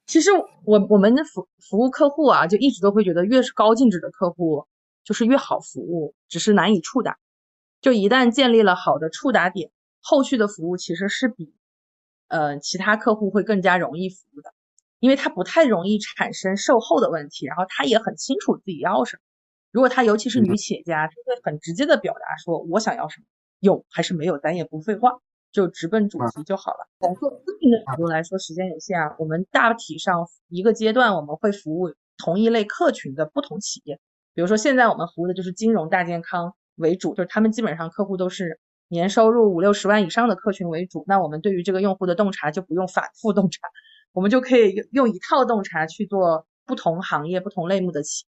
[0.06, 0.30] 其实
[0.64, 4.66] 我我们的服服务客户啊，就一直都会觉得越是高净值的客户
[5.02, 7.18] 就是越好服务，只是难以触达。
[7.80, 11.54] 就一旦建立了好的触达点，后续的服务其实是比
[12.28, 14.52] 呃其他客户会更加容易服务的，
[15.00, 19.20] 因为他不太容易产生售后的问题，然后他也很清楚自己要什么。
[19.70, 23.26] 如果他尤其是女企业家，就会很直接的表达说我想要什么，
[23.60, 25.18] 有还是没有，咱也不废话。
[25.54, 26.88] 就直奔主题就好了。
[26.98, 34.00] 从做咨询的角度来说，时间有限啊，我们大体上一个阶段我们会服务同一类客群的不同企业。
[34.34, 41.04] 比如说现在我们服务的就是金融大健康为主，就是他们基本上客户都是年收入五六十万以上的客群为主。
[41.06, 43.60] 那我们对于这个用户的洞察就不用反复 洞察，
[44.12, 48.26] 我们就可以用用一套洞察去做不同行业、不同类目的企。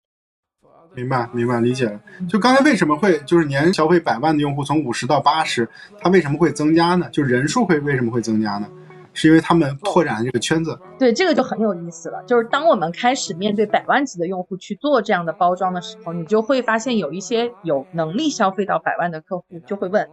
[0.96, 2.00] 明白，明白，理解了。
[2.30, 5.68] 就刚才为什么会就是年消费百万的用户从五十到八十，
[6.00, 7.10] 它为什么会增加呢？
[7.12, 8.68] 就人数会为什么会增加呢？
[9.16, 10.80] 是因为他们拓展这个圈子。
[10.98, 12.24] 对，这个就很有意思了。
[12.26, 20.10] 就是当我们开始面对百万级的用户去做这样的包装的时候，你就会发现有一些有能力消费到百万的客户就会问，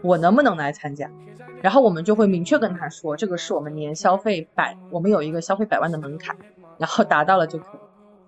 [0.00, 1.10] 我能不能来参加？
[1.60, 6.36] 然后我们就会明确跟他说，这个是我们年消费百，我们有一个消费百万的门槛，
[6.78, 7.78] 然后达到了就可以。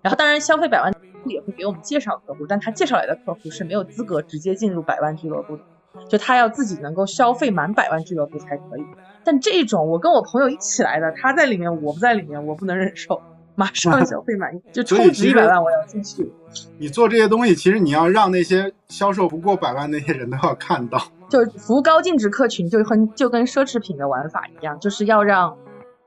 [0.02, 0.92] 然后当然消费百万
[1.26, 5.62] 也会给我们介绍客户，但他介绍来的客户是没有资格直接进入百万俱乐部的，
[6.08, 8.84] 就他要自己能够消费满百万俱乐部才可以。
[9.24, 13.20] 但这种我跟我朋友一起来的，他在里面我不在里面，我不能忍受。
[13.56, 16.32] 马上 消费满意，就充值一百万，我要进去。
[16.78, 20.98] 你做这些东西，其实你要让那些销售不过百万那些人都要看到。
[21.28, 25.54] 就服务高净值客群，就很就跟奢侈品的玩法一样，就是要让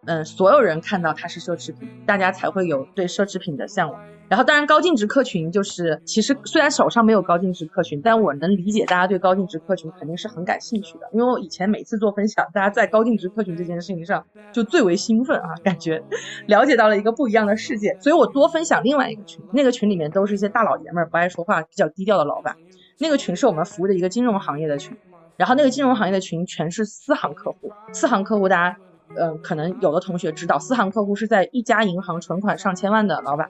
[0.05, 4.01] 嗯所有人看到它是奢侈品，大家才会有对奢侈品的向往。
[4.29, 11.01] 然后，当然高净值客群就是，其实虽然手上没有高净值客群，但我能理解大家对高净值客群肯定是很感兴趣的。
[11.11, 16.01] 因为我以前每次做分享，大家在高净值客群这件事情上就最为兴奋啊，感觉
[16.47, 22.55] 了解到了一个不一样的世界，所以我多分享另外一个群，那个群里面都是一些大老爷们儿，不爱说话，比较低调的老板。
[22.99, 24.97] 那个群是我们服务的一个金融行业的群，
[25.37, 28.77] 然后那个金融行业的群全是私行客户，私行客户大家
[29.17, 33.49] 嗯可能有的同学知道，私行客户是在一家银行存款上千万的老板。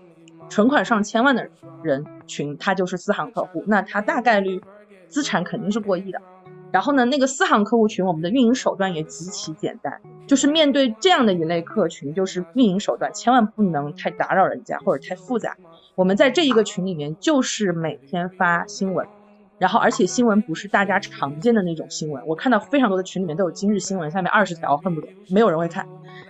[0.49, 1.49] 存款上千万的
[1.81, 4.61] 人群，他就是私行客户，那他大概率
[5.07, 6.21] 资产肯定是过亿的。
[6.71, 15.55] 然后呢，那个私行客户群，我们的运营手段也极其简单，就是面对这样的一类客群，就是运营手段千万不能太打扰人家或者太复杂。
[15.95, 19.07] 我们在这一个群里面，就是每天发新闻。
[19.59, 25.87] 然后，而且新闻不是大家常见的那种新闻，我看到非常多的群里面都有今日新闻，下面二十条，恨不得没有人会看。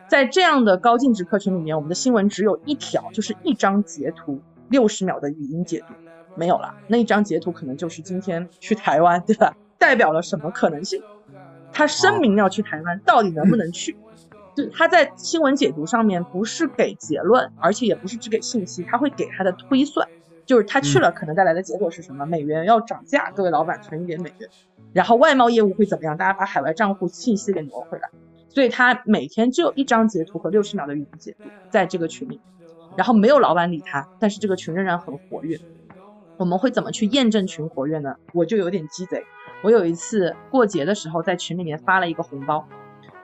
[0.07, 5.93] 在这样的高净值客群里面，我们的新闻只有一条，就是一张截图，六十秒的语音解读，
[6.35, 6.75] 没有了。
[6.87, 9.55] 那一张截图可能就是今天去台湾，对吧？
[9.79, 11.01] 代表了什么可能性？
[11.71, 13.97] 他声明要去台湾，到底能不能去？
[14.55, 20.07] 就他在新闻解读上面不是给结论，而且也不是只给信息，他会给他的推算。
[20.45, 22.25] 就是他去了，可能带来的结果是什么？
[22.25, 24.49] 美元要涨价，各位老板存一点美元，
[24.91, 26.17] 然后外贸业务会怎么样？
[26.17, 28.09] 大家把海外账户信息给挪回来。
[28.49, 32.39] 所以他每天只有一张截图和六十秒的语音解读在这个群里，
[32.95, 35.59] 然后没有老板理他，但是这个群仍然很活跃。
[36.37, 38.17] 我们会怎么去验证群活跃呢？
[38.33, 39.23] 我就有点鸡贼，
[39.63, 42.67] 我有一次过节的时候在群里面发了一个红包。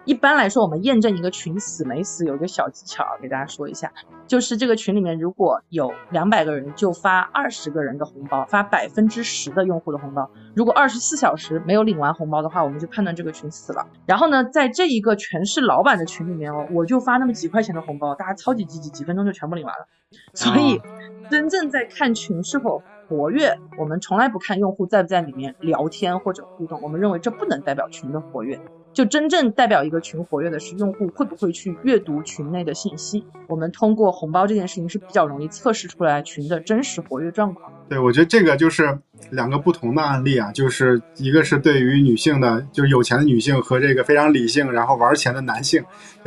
[0.10, 3.94] 一般来说，我们验证一个群死没死有一个小技巧，给大家说一下，
[4.26, 10.28] 就是这个群里面如果有两百个人，就发二十个人的红包，发百分之十的用户的红包。
[10.56, 13.86] 如果二十四小时没有领完红包的话，我们就判断这个群死了。
[14.08, 19.86] 然后呢，在这一个全是老板的群里面哦，我就发那么几块钱的红包，大家超级积极，几分钟就全部领完了。
[20.34, 20.82] 所以，
[21.30, 28.60] 真正在看群是否活跃，我们从来不看用户在不在里面聊天或者互动，我们认为这不能代表群的活跃。
[29.00, 33.24] 就真正代表一个群活跃的是用户会不会去阅读群内的信息。
[33.48, 37.72] 我们通过红包这件事情是比较容易测试出来群的真实活跃状况。
[37.88, 45.82] 对，我觉得这个就是两个不同的案例啊，就是一个是对于女性的，就是有钱的女性和这个非常理性然后玩钱的男性，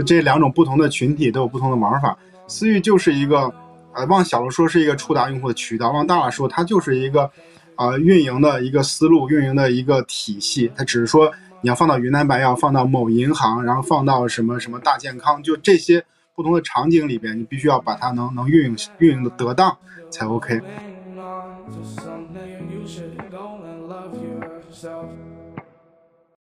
[0.06, 2.16] 这两种不同的群体都有不同的玩法。
[2.46, 3.52] 私域就是一个，
[3.92, 7.30] 呃，往小了说是一个触达用户的渠道，往大了说它就是一个，
[7.76, 10.72] 啊，运营的一个思路，运营的一个体系。
[10.74, 11.30] 它只是说。
[11.62, 16.04] 你要放到云南白药，放到某银行，然后放到什么什么大健康，就这些
[16.34, 19.78] 不同的场景里边，你必须要把它能能运用运用的得当
[20.10, 20.60] 才 OK。